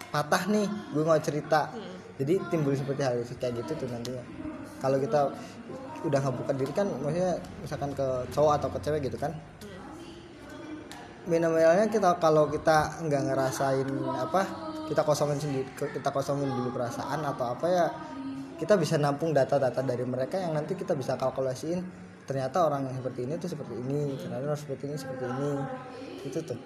patah 0.08 0.42
nih 0.48 0.66
gue 0.94 1.04
mau 1.04 1.20
cerita. 1.20 1.68
Jadi 2.14 2.38
timbul 2.48 2.72
seperti 2.78 3.02
hal 3.02 3.18
itu 3.20 3.34
kayak 3.36 3.60
gitu 3.60 3.84
tuh 3.84 3.88
nantinya 3.90 4.22
kalau 4.78 5.02
kita 5.02 5.34
udah 6.06 6.20
ngebuka 6.20 6.52
diri 6.54 6.72
kan 6.76 6.86
maksudnya 7.02 7.40
misalkan 7.58 7.90
ke 7.96 8.06
cowok 8.30 8.52
atau 8.60 8.68
ke 8.70 8.78
cewek 8.86 9.00
gitu 9.10 9.18
kan. 9.18 9.34
Minimalnya 11.26 11.90
kita 11.90 12.20
kalau 12.22 12.46
kita 12.48 13.02
nggak 13.02 13.22
ngerasain 13.32 13.88
apa 14.14 14.73
kita 14.84 15.02
kosongin 15.02 15.38
sendiri 15.40 15.68
kita 15.74 16.10
kosongin 16.12 16.48
dulu 16.48 16.74
perasaan 16.74 17.24
atau 17.24 17.56
apa 17.56 17.66
ya 17.68 17.86
kita 18.60 18.78
bisa 18.78 19.00
nampung 19.00 19.34
data-data 19.34 19.82
dari 19.82 20.04
mereka 20.06 20.38
yang 20.38 20.54
nanti 20.54 20.78
kita 20.78 20.94
bisa 20.94 21.18
kalkulasiin 21.18 22.04
ternyata 22.24 22.64
orang 22.64 22.88
yang 22.88 22.96
seperti 22.96 23.20
ini 23.28 23.34
tuh 23.36 23.48
seperti 23.52 23.74
ini 23.76 24.16
ternyata 24.16 24.42
orang 24.48 24.60
seperti 24.60 24.84
ini 24.88 24.96
seperti 24.96 25.24
ini. 25.28 25.52
Itu 26.24 26.38
tuh. 26.40 26.58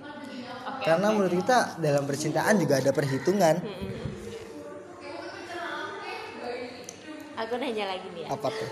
Karena 0.87 1.11
menurut 1.11 1.35
kita 1.35 1.81
dalam 1.83 2.07
percintaan 2.07 2.55
juga 2.63 2.79
ada 2.79 2.95
perhitungan. 2.95 3.59
Aku 7.39 7.55
nanya 7.59 7.85
lagi 7.91 8.07
nih 8.15 8.23
ya. 8.27 8.29
Apa 8.35 8.49
tuh? 8.51 8.71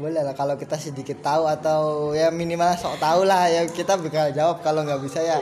Boleh 0.00 0.24
lah 0.24 0.32
kalau 0.32 0.56
kita 0.56 0.80
sedikit 0.80 1.20
tahu 1.20 1.44
atau 1.44 2.12
ya 2.16 2.32
minimal 2.32 2.72
sok 2.76 2.96
tahu 2.96 3.28
lah 3.28 3.52
ya 3.52 3.68
kita 3.68 4.00
bakal 4.00 4.32
jawab 4.32 4.56
kalau 4.64 4.84
nggak 4.84 5.00
bisa 5.04 5.20
ya. 5.24 5.40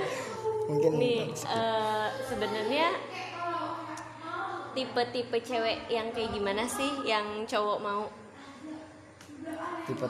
Mungkin 0.67 0.99
nih 0.99 1.31
eh, 1.33 1.88
sebenarnya 2.29 2.87
tipe-tipe 4.77 5.39
cewek 5.41 5.89
yang 5.89 6.13
kayak 6.13 6.31
gimana 6.31 6.69
sih 6.69 6.91
yang 7.09 7.49
cowok 7.49 7.79
mau? 7.81 8.03
Tipe 9.89 10.07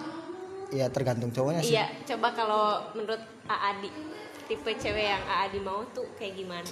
ya 0.74 0.90
tergantung 0.92 1.30
cowoknya 1.32 1.62
sih. 1.62 1.78
Iya 1.78 1.86
coba 2.04 2.34
kalau 2.34 2.64
menurut 2.92 3.22
Aadi 3.48 3.88
tipe 4.50 4.70
cewek 4.76 5.06
yang 5.08 5.24
Aadi 5.24 5.62
mau 5.62 5.86
tuh 5.94 6.04
kayak 6.18 6.34
gimana? 6.36 6.70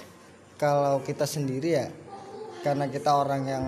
Kalau 0.59 1.01
kita 1.01 1.23
sendiri 1.25 1.69
ya 1.73 1.87
karena 2.61 2.89
kita 2.91 3.13
orang 3.13 3.43
yang 3.47 3.65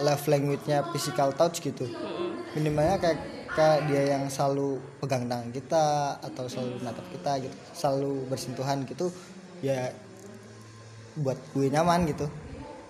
love 0.00 0.24
language-nya 0.26 0.88
physical 0.90 1.30
touch 1.36 1.60
gitu 1.60 1.84
Mm-mm. 1.84 2.56
minimalnya 2.56 2.96
kayak 2.96 3.20
kayak 3.52 3.80
dia 3.90 4.16
yang 4.16 4.24
selalu 4.32 4.80
pegang 5.02 5.28
tangan 5.28 5.50
kita 5.52 5.84
atau 6.24 6.44
selalu 6.48 6.80
natap 6.80 7.06
kita 7.12 7.32
gitu 7.44 7.56
selalu 7.76 8.12
bersentuhan 8.30 8.78
gitu 8.88 9.12
ya 9.60 9.92
buat 11.16 11.38
gue 11.50 11.66
nyaman 11.68 12.06
gitu. 12.06 12.26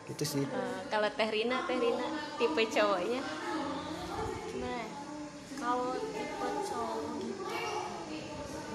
Gitu 0.09 0.24
sih. 0.26 0.44
Eh, 0.44 0.80
kalau 0.90 1.09
Teh 1.09 1.28
Rina, 1.28 1.62
Teh 1.64 1.78
Rina 1.78 2.06
tipe 2.35 2.62
cowoknya? 2.66 3.22
Nah, 4.59 4.85
kalau 5.56 5.94
tipe 5.94 6.48
cowok 6.66 7.12
gitu 7.22 7.44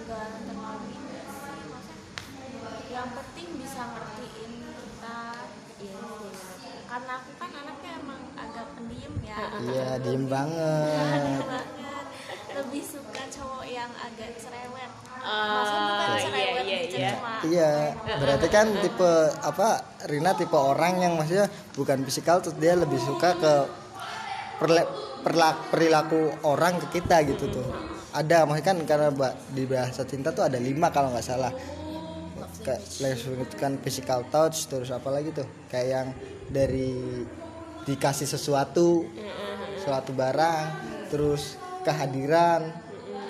nggak 0.06 0.28
terlalu 0.46 0.86
ini 0.94 1.18
sih, 1.26 1.60
maksudnya 1.66 1.98
yang 2.88 3.10
penting 3.10 3.48
bisa 3.58 3.82
ngertiin 3.84 4.52
kita 4.64 5.20
Iya 5.76 5.98
sih. 6.32 6.78
karena 6.86 7.12
aku 7.20 7.32
kan 7.36 7.52
anaknya 7.52 7.92
emang 8.00 8.22
agak 8.38 8.68
pendiam 8.78 9.14
ya. 9.20 9.38
Iya 9.60 9.88
diem 10.00 10.26
banget. 10.30 11.42
banget. 11.44 11.68
Lebih 12.56 12.84
suka 12.86 13.24
cowok 13.28 13.66
yang 13.68 13.92
agak 13.92 14.40
cerewet 14.40 14.92
Oh, 15.26 15.58
maksudnya 15.58 15.82
bukan 15.90 16.06
iya, 16.06 16.22
cerewet 16.22 16.64
iya, 16.70 16.78
gitu 16.86 16.96
iya. 17.02 17.12
cuma 17.18 17.30
Iya, 17.46 17.74
berarti 18.22 18.48
kan 18.54 18.68
tipe 18.78 19.12
apa 19.42 19.70
Rina 20.06 20.32
tipe 20.38 20.54
orang 20.54 21.02
yang 21.02 21.14
maksudnya 21.18 21.50
bukan 21.74 22.06
fisikal 22.06 22.46
terus 22.46 22.58
dia 22.62 22.78
lebih 22.78 23.02
suka 23.02 23.34
ke 23.34 23.54
perle- 24.62 24.90
perla- 25.26 25.58
perilaku 25.74 26.30
orang 26.46 26.78
ke 26.78 27.02
kita 27.02 27.26
gitu 27.26 27.50
tuh. 27.50 27.66
Ada 28.14 28.46
maksudnya 28.46 28.70
kan 28.70 28.78
karena 28.86 29.10
di 29.50 29.66
bahasa 29.66 30.06
cinta 30.06 30.30
tuh 30.30 30.46
ada 30.46 30.62
lima 30.62 30.94
kalau 30.94 31.10
nggak 31.10 31.26
salah. 31.26 31.52
Kayak 32.66 32.82
kan 33.58 33.78
physical 33.82 34.26
touch 34.30 34.70
terus 34.70 34.90
apa 34.94 35.10
lagi 35.10 35.34
tuh? 35.34 35.46
Kayak 35.70 35.88
yang 35.90 36.08
dari 36.50 36.94
dikasih 37.86 38.26
sesuatu, 38.26 39.06
suatu 39.82 40.12
barang, 40.14 40.66
terus 41.14 41.58
kehadiran, 41.86 42.74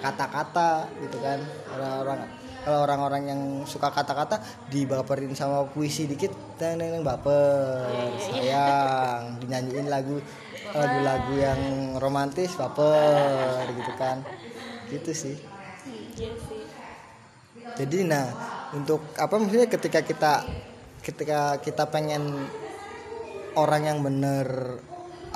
kata-kata 0.06 0.86
gitu 1.02 1.18
kan. 1.18 1.42
Orang-orang 1.74 2.20
kalau 2.66 2.82
orang-orang 2.82 3.24
yang 3.30 3.42
suka 3.70 3.94
kata-kata 3.94 4.42
dibaperin 4.74 5.38
sama 5.38 5.70
puisi 5.70 6.10
dikit, 6.10 6.34
teng 6.58 6.82
teng, 6.82 7.06
baper, 7.06 7.94
sayang, 8.18 9.38
dinyanyiin 9.38 9.86
lagu 9.86 10.18
lagu-lagu 10.74 11.34
yang 11.38 11.62
romantis 12.02 12.58
baper 12.58 13.70
gitu 13.70 13.94
kan. 13.98 14.22
Gitu 14.90 15.12
sih. 15.14 15.38
Iya 16.18 16.34
sih. 16.42 16.66
Jadi 17.76 18.06
nah 18.06 18.34
untuk 18.74 19.14
apa 19.18 19.38
maksudnya 19.38 19.70
ketika 19.70 20.02
kita 20.02 20.34
ketika 21.06 21.62
kita 21.62 21.86
pengen 21.94 22.50
orang 23.54 23.86
yang 23.86 24.00
bener 24.02 24.82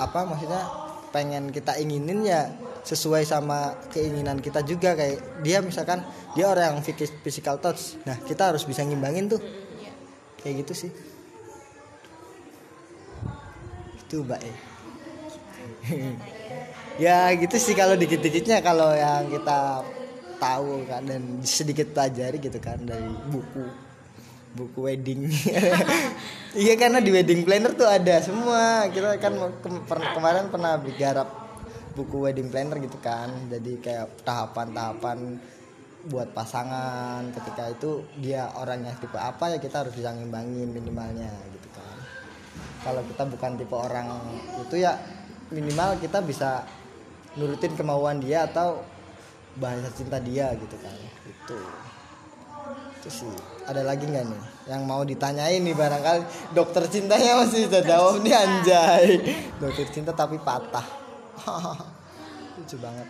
apa 0.02 0.26
maksudnya 0.26 0.66
pengen 1.14 1.54
kita 1.54 1.78
inginin 1.78 2.26
ya 2.26 2.50
sesuai 2.80 3.28
sama 3.28 3.76
keinginan 3.92 4.40
kita 4.40 4.64
juga 4.64 4.96
kayak 4.96 5.44
dia 5.44 5.60
misalkan 5.60 6.00
dia 6.32 6.48
orang 6.48 6.76
yang 6.76 6.78
phys- 6.80 7.16
physical 7.20 7.60
touch. 7.60 8.00
Nah 8.06 8.16
kita 8.24 8.52
harus 8.52 8.64
bisa 8.64 8.84
ngimbangin 8.84 9.28
tuh. 9.28 9.40
Kayak 10.40 10.64
gitu 10.66 10.86
sih. 10.86 10.90
Itu 14.00 14.24
mbak 14.24 14.40
eh. 14.42 14.58
ya 17.04 17.32
gitu 17.36 17.56
sih 17.56 17.72
kalau 17.72 17.96
dikit-dikitnya 17.96 18.60
kalau 18.60 18.92
yang 18.92 19.28
kita 19.32 19.84
tahu 20.40 20.88
kan 20.88 21.04
dan 21.04 21.44
sedikit 21.44 21.92
pelajari 21.92 22.40
gitu 22.40 22.56
kan 22.60 22.80
dari 22.80 23.08
buku 23.28 23.64
buku 24.56 24.78
wedding. 24.82 25.28
Iya 26.50 26.74
karena 26.74 26.98
di 26.98 27.14
wedding 27.14 27.46
planner 27.46 27.78
tuh 27.78 27.86
ada 27.86 28.18
semua. 28.18 28.90
Kita 28.90 29.22
kan 29.22 29.38
kemarin 30.18 30.50
pernah 30.50 30.82
digarap 30.82 31.49
buku 31.94 32.26
wedding 32.28 32.48
planner 32.48 32.78
gitu 32.78 32.98
kan. 33.02 33.30
Jadi 33.50 33.80
kayak 33.82 34.22
tahapan-tahapan 34.22 35.38
buat 36.08 36.32
pasangan. 36.32 37.28
Ketika 37.34 37.70
itu 37.72 38.04
dia 38.18 38.48
orangnya 38.56 38.94
tipe 38.98 39.18
apa 39.18 39.56
ya 39.56 39.58
kita 39.58 39.86
harus 39.86 39.94
bisa 39.94 40.14
ngimbangin 40.14 40.70
minimalnya 40.70 41.30
gitu 41.52 41.68
kan. 41.74 41.96
Kalau 42.86 43.02
kita 43.04 43.22
bukan 43.28 43.50
tipe 43.60 43.76
orang 43.76 44.08
itu 44.60 44.76
ya 44.80 44.96
minimal 45.50 45.98
kita 45.98 46.22
bisa 46.22 46.64
nurutin 47.36 47.74
kemauan 47.74 48.22
dia 48.22 48.46
atau 48.46 48.82
bahasa 49.58 49.90
cinta 49.92 50.22
dia 50.22 50.54
gitu 50.56 50.76
kan. 50.80 50.96
Itu. 51.26 51.58
Itu 53.00 53.08
sih. 53.08 53.34
Ada 53.68 53.86
lagi 53.86 54.08
nggak 54.08 54.24
nih 54.26 54.42
yang 54.70 54.82
mau 54.86 55.02
ditanyain 55.02 55.62
nih 55.62 55.74
barangkali 55.74 56.54
dokter 56.54 56.86
cintanya 56.90 57.42
masih 57.42 57.66
bisa 57.66 57.80
jawab 57.82 58.22
nih 58.22 58.34
anjay. 58.34 59.06
Dokter 59.58 59.86
cinta 59.90 60.12
tapi 60.16 60.38
patah 60.40 60.99
lucu 62.60 62.76
banget. 62.80 63.08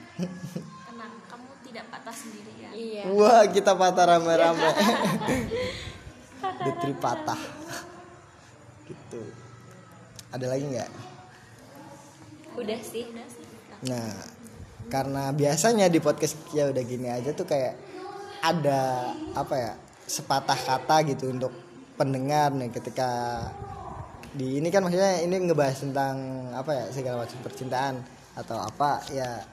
Karena 0.86 1.06
kamu 1.26 1.48
tidak 1.66 1.84
patah 1.90 2.14
sendiri 2.14 2.52
ya. 2.58 2.70
Iya. 2.70 3.02
wah 3.12 3.44
kita 3.50 3.72
patah 3.74 4.04
rame-rame. 4.16 4.70
Detri 6.64 6.94
patah 6.96 7.40
gitu. 8.86 9.22
Ada 10.30 10.46
lagi 10.46 10.64
nggak? 10.70 10.90
Udah 12.58 12.80
sih. 12.82 13.06
Nah, 13.80 14.12
karena 14.92 15.30
biasanya 15.32 15.86
di 15.88 16.02
podcast 16.02 16.36
ya 16.52 16.68
udah 16.68 16.82
gini 16.84 17.08
aja 17.08 17.30
tuh 17.32 17.46
kayak 17.46 17.78
ada 18.40 19.12
apa 19.36 19.54
ya 19.54 19.72
sepatah 20.10 20.58
kata 20.58 21.06
gitu 21.06 21.30
untuk 21.30 21.52
pendengar 21.94 22.50
nih 22.56 22.72
ketika 22.72 23.44
di 24.34 24.58
ini 24.58 24.72
kan 24.72 24.82
maksudnya 24.82 25.20
ini 25.22 25.36
ngebahas 25.46 25.78
tentang 25.84 26.16
apa 26.56 26.70
ya 26.72 26.84
segala 26.90 27.22
macam 27.22 27.38
percintaan 27.44 27.94
atau 28.40 28.58
apa 28.60 29.04
ya 29.12 29.44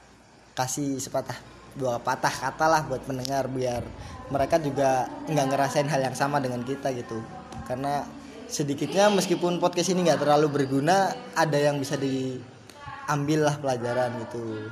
kasih 0.56 0.98
sepatah 0.98 1.36
dua 1.78 2.02
patah 2.02 2.32
kata 2.32 2.66
lah 2.66 2.82
buat 2.90 3.06
pendengar 3.06 3.46
biar 3.46 3.86
mereka 4.34 4.58
juga 4.58 5.06
nggak 5.30 5.46
ngerasain 5.46 5.86
hal 5.86 6.02
yang 6.02 6.16
sama 6.18 6.42
dengan 6.42 6.66
kita 6.66 6.90
gitu. 6.92 7.22
Karena 7.64 8.02
sedikitnya 8.50 9.12
meskipun 9.14 9.62
podcast 9.62 9.94
ini 9.94 10.08
nggak 10.08 10.24
terlalu 10.26 10.48
berguna 10.50 11.14
ada 11.38 11.54
yang 11.54 11.78
bisa 11.78 11.94
diambil 11.94 13.46
lah 13.46 13.56
pelajaran 13.60 14.18
gitu. 14.26 14.68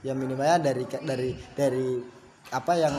Ya 0.00 0.16
minimalnya 0.16 0.72
dari 0.72 0.88
dari 0.88 1.30
dari 1.52 1.88
apa 2.50 2.72
yang 2.74 2.94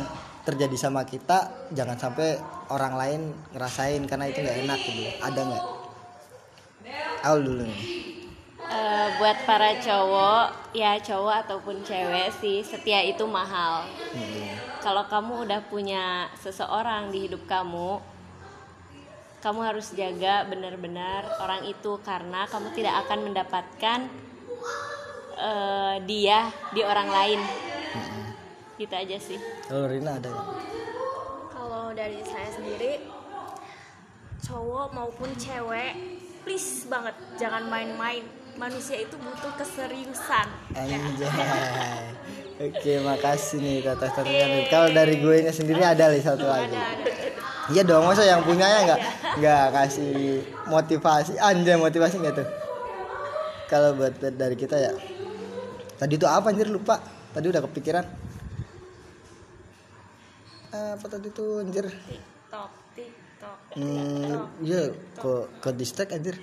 terjadi 0.45 0.77
sama 0.77 1.01
kita 1.03 1.69
jangan 1.73 1.97
sampai 1.97 2.37
orang 2.69 2.93
lain 2.93 3.21
ngerasain 3.57 4.05
karena 4.05 4.29
itu 4.29 4.39
nggak 4.45 4.59
enak 4.69 4.79
gitu. 4.85 5.01
Ada 5.17 5.41
nggak? 5.41 5.65
Aul 7.21 7.41
dulu 7.45 7.63
nih 7.65 8.10
Eh, 8.71 9.07
buat 9.19 9.35
para 9.43 9.75
cowok, 9.83 10.71
ya 10.71 10.95
cowok 10.95 11.43
ataupun 11.43 11.83
cewek 11.83 12.31
sih, 12.39 12.63
setia 12.63 13.03
itu 13.03 13.27
mahal. 13.27 13.83
Hmm. 14.15 14.47
Kalau 14.79 15.03
kamu 15.11 15.43
udah 15.43 15.59
punya 15.67 16.31
seseorang 16.39 17.11
di 17.11 17.27
hidup 17.27 17.43
kamu, 17.51 17.99
kamu 19.43 19.59
harus 19.59 19.91
jaga 19.91 20.47
benar-benar 20.47 21.27
orang 21.43 21.67
itu 21.67 21.99
karena 21.99 22.47
kamu 22.47 22.71
tidak 22.71 22.95
akan 23.03 23.19
mendapatkan 23.27 23.99
eh, 25.35 25.95
dia 26.07 26.47
di 26.71 26.81
orang 26.87 27.09
lain. 27.11 27.39
Gitu 28.79 28.95
aja 28.95 29.17
sih. 29.19 29.37
kalau 29.67 29.85
Rina 29.85 30.17
ada 30.17 30.31
kalau 31.53 31.93
dari 31.93 32.17
saya 32.25 32.49
sendiri 32.49 33.03
cowok 34.41 34.89
maupun 34.95 35.29
cewek 35.37 35.93
please 36.41 36.89
banget 36.89 37.13
jangan 37.37 37.69
main-main 37.69 38.25
manusia 38.59 38.97
itu 38.99 39.15
butuh 39.19 39.53
keseriusan 39.59 40.47
Anjay. 40.75 41.27
Oke, 42.61 43.01
makasih 43.01 43.57
nih 43.57 43.81
atas 43.81 44.13
tanya 44.13 44.69
Kalau 44.69 44.93
dari 44.93 45.17
gue 45.17 45.41
nya 45.41 45.49
sendiri 45.49 45.81
ada 45.81 46.13
nih 46.13 46.21
satu 46.21 46.45
lagi. 46.45 46.77
Iya 47.73 47.81
dong, 47.81 48.05
masa 48.05 48.21
yang 48.21 48.45
punyanya 48.45 48.85
nggak 48.85 48.99
nggak 49.41 49.65
kasih 49.73 50.45
motivasi, 50.69 51.41
anjay 51.41 51.79
motivasi 51.79 52.21
nggak 52.21 52.35
tuh? 52.37 52.47
Kalau 53.65 53.97
buat 53.97 54.13
buat 54.21 54.35
dari 54.37 54.53
kita 54.53 54.77
ya, 54.77 54.93
tadi 55.97 56.21
tuh 56.21 56.29
apa 56.29 56.53
anjir 56.53 56.69
lupa? 56.69 57.01
Tadi 57.31 57.45
udah 57.49 57.61
kepikiran. 57.65 58.05
Apa 60.71 61.05
tadi 61.07 61.27
tuh 61.31 61.63
anjir? 61.63 61.87
tiktok 61.87 62.71
tiktok 62.93 63.57
Hmm, 63.73 64.51
iya, 64.61 64.91
ke 65.17 65.33
ke 65.63 65.69
distract 65.73 66.11
anjir. 66.13 66.35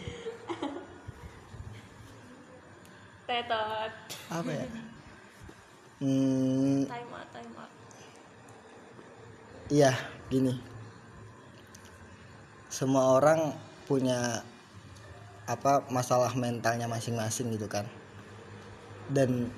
Tetot. 3.29 3.93
Apa 4.33 4.51
ya? 4.51 4.65
Hmm, 5.99 6.87
time 6.87 7.11
out 7.11 7.27
time 7.35 7.55
out 7.59 7.67
Iya, 9.67 9.91
gini. 10.31 10.55
Semua 12.71 13.19
orang 13.19 13.51
punya 13.91 14.47
apa 15.51 15.83
masalah 15.91 16.31
mentalnya 16.39 16.87
masing-masing 16.87 17.51
gitu 17.59 17.67
kan. 17.67 17.83
Dan 19.11 19.51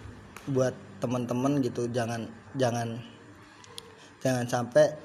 buat 0.48 0.72
teman-teman 1.04 1.60
gitu 1.60 1.84
jangan 1.92 2.24
jangan 2.56 2.96
jangan 4.24 4.48
sampai 4.48 4.96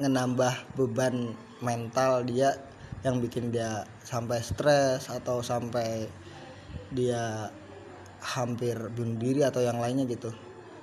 ngenambah 0.00 0.74
beban 0.80 1.36
mental 1.60 2.24
dia 2.24 2.56
yang 3.04 3.20
bikin 3.20 3.52
dia 3.52 3.84
sampai 4.00 4.40
stres 4.40 5.12
atau 5.12 5.44
sampai 5.44 6.08
dia 6.88 7.52
hampir 8.24 8.74
bunuh 8.96 9.20
diri 9.20 9.44
atau 9.44 9.60
yang 9.60 9.76
lainnya 9.76 10.08
gitu. 10.08 10.32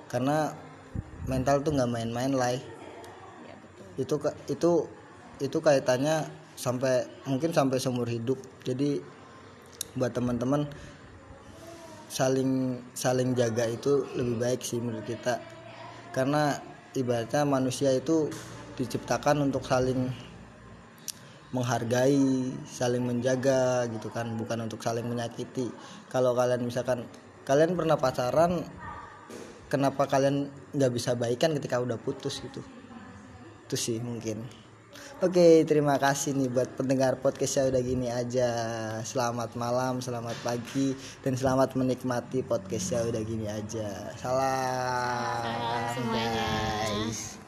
Karena 0.06 0.54
mental 1.26 1.66
tuh 1.66 1.74
nggak 1.74 1.90
main-main 1.90 2.30
lah. 2.30 2.54
Ya 2.54 3.54
betul. 3.58 3.84
Itu 3.98 4.14
itu 4.46 4.72
itu 5.42 5.58
kaitannya 5.58 6.30
sampai 6.54 7.06
mungkin 7.26 7.50
sampai 7.50 7.82
seumur 7.82 8.06
hidup. 8.06 8.38
Jadi 8.62 9.02
buat 9.98 10.14
teman-teman 10.14 10.70
saling 12.06 12.78
saling 12.94 13.34
jaga 13.34 13.66
itu 13.66 14.06
lebih 14.14 14.36
baik 14.38 14.60
sih 14.62 14.78
menurut 14.78 15.04
kita. 15.04 15.42
Karena 16.14 16.54
ibaratnya 16.94 17.42
manusia 17.42 17.90
itu 17.90 18.30
diciptakan 18.78 19.48
untuk 19.48 19.64
saling 19.66 20.12
menghargai 21.52 22.48
saling 22.64 23.04
menjaga 23.04 23.84
gitu 23.90 24.08
kan. 24.08 24.32
Bukan 24.38 24.64
untuk 24.64 24.80
saling 24.80 25.04
menyakiti. 25.04 25.68
Kalau 26.08 26.32
kalian 26.32 26.64
misalkan 26.64 27.04
kalian 27.42 27.74
pernah 27.74 27.98
pacaran 27.98 28.62
kenapa 29.66 30.06
kalian 30.06 30.46
nggak 30.76 30.92
bisa 30.92 31.16
baikan 31.18 31.56
ketika 31.58 31.82
udah 31.82 31.98
putus 31.98 32.38
gitu 32.42 32.62
itu 33.66 33.76
sih 33.78 33.98
mungkin 34.02 34.42
Oke, 35.22 35.62
terima 35.70 36.02
kasih 36.02 36.34
nih 36.34 36.50
buat 36.50 36.74
pendengar 36.74 37.14
podcastnya 37.22 37.70
udah 37.70 37.78
gini 37.78 38.10
aja. 38.10 38.50
Selamat 39.06 39.54
malam, 39.54 40.02
selamat 40.02 40.34
pagi, 40.42 40.98
dan 41.22 41.38
selamat 41.38 41.78
menikmati 41.78 42.42
podcastnya 42.42 43.06
udah 43.06 43.22
gini 43.22 43.46
aja. 43.46 44.10
Salam, 44.18 45.46
Salam 45.46 45.86
semuanya. 45.94 46.46
guys. 46.90 47.41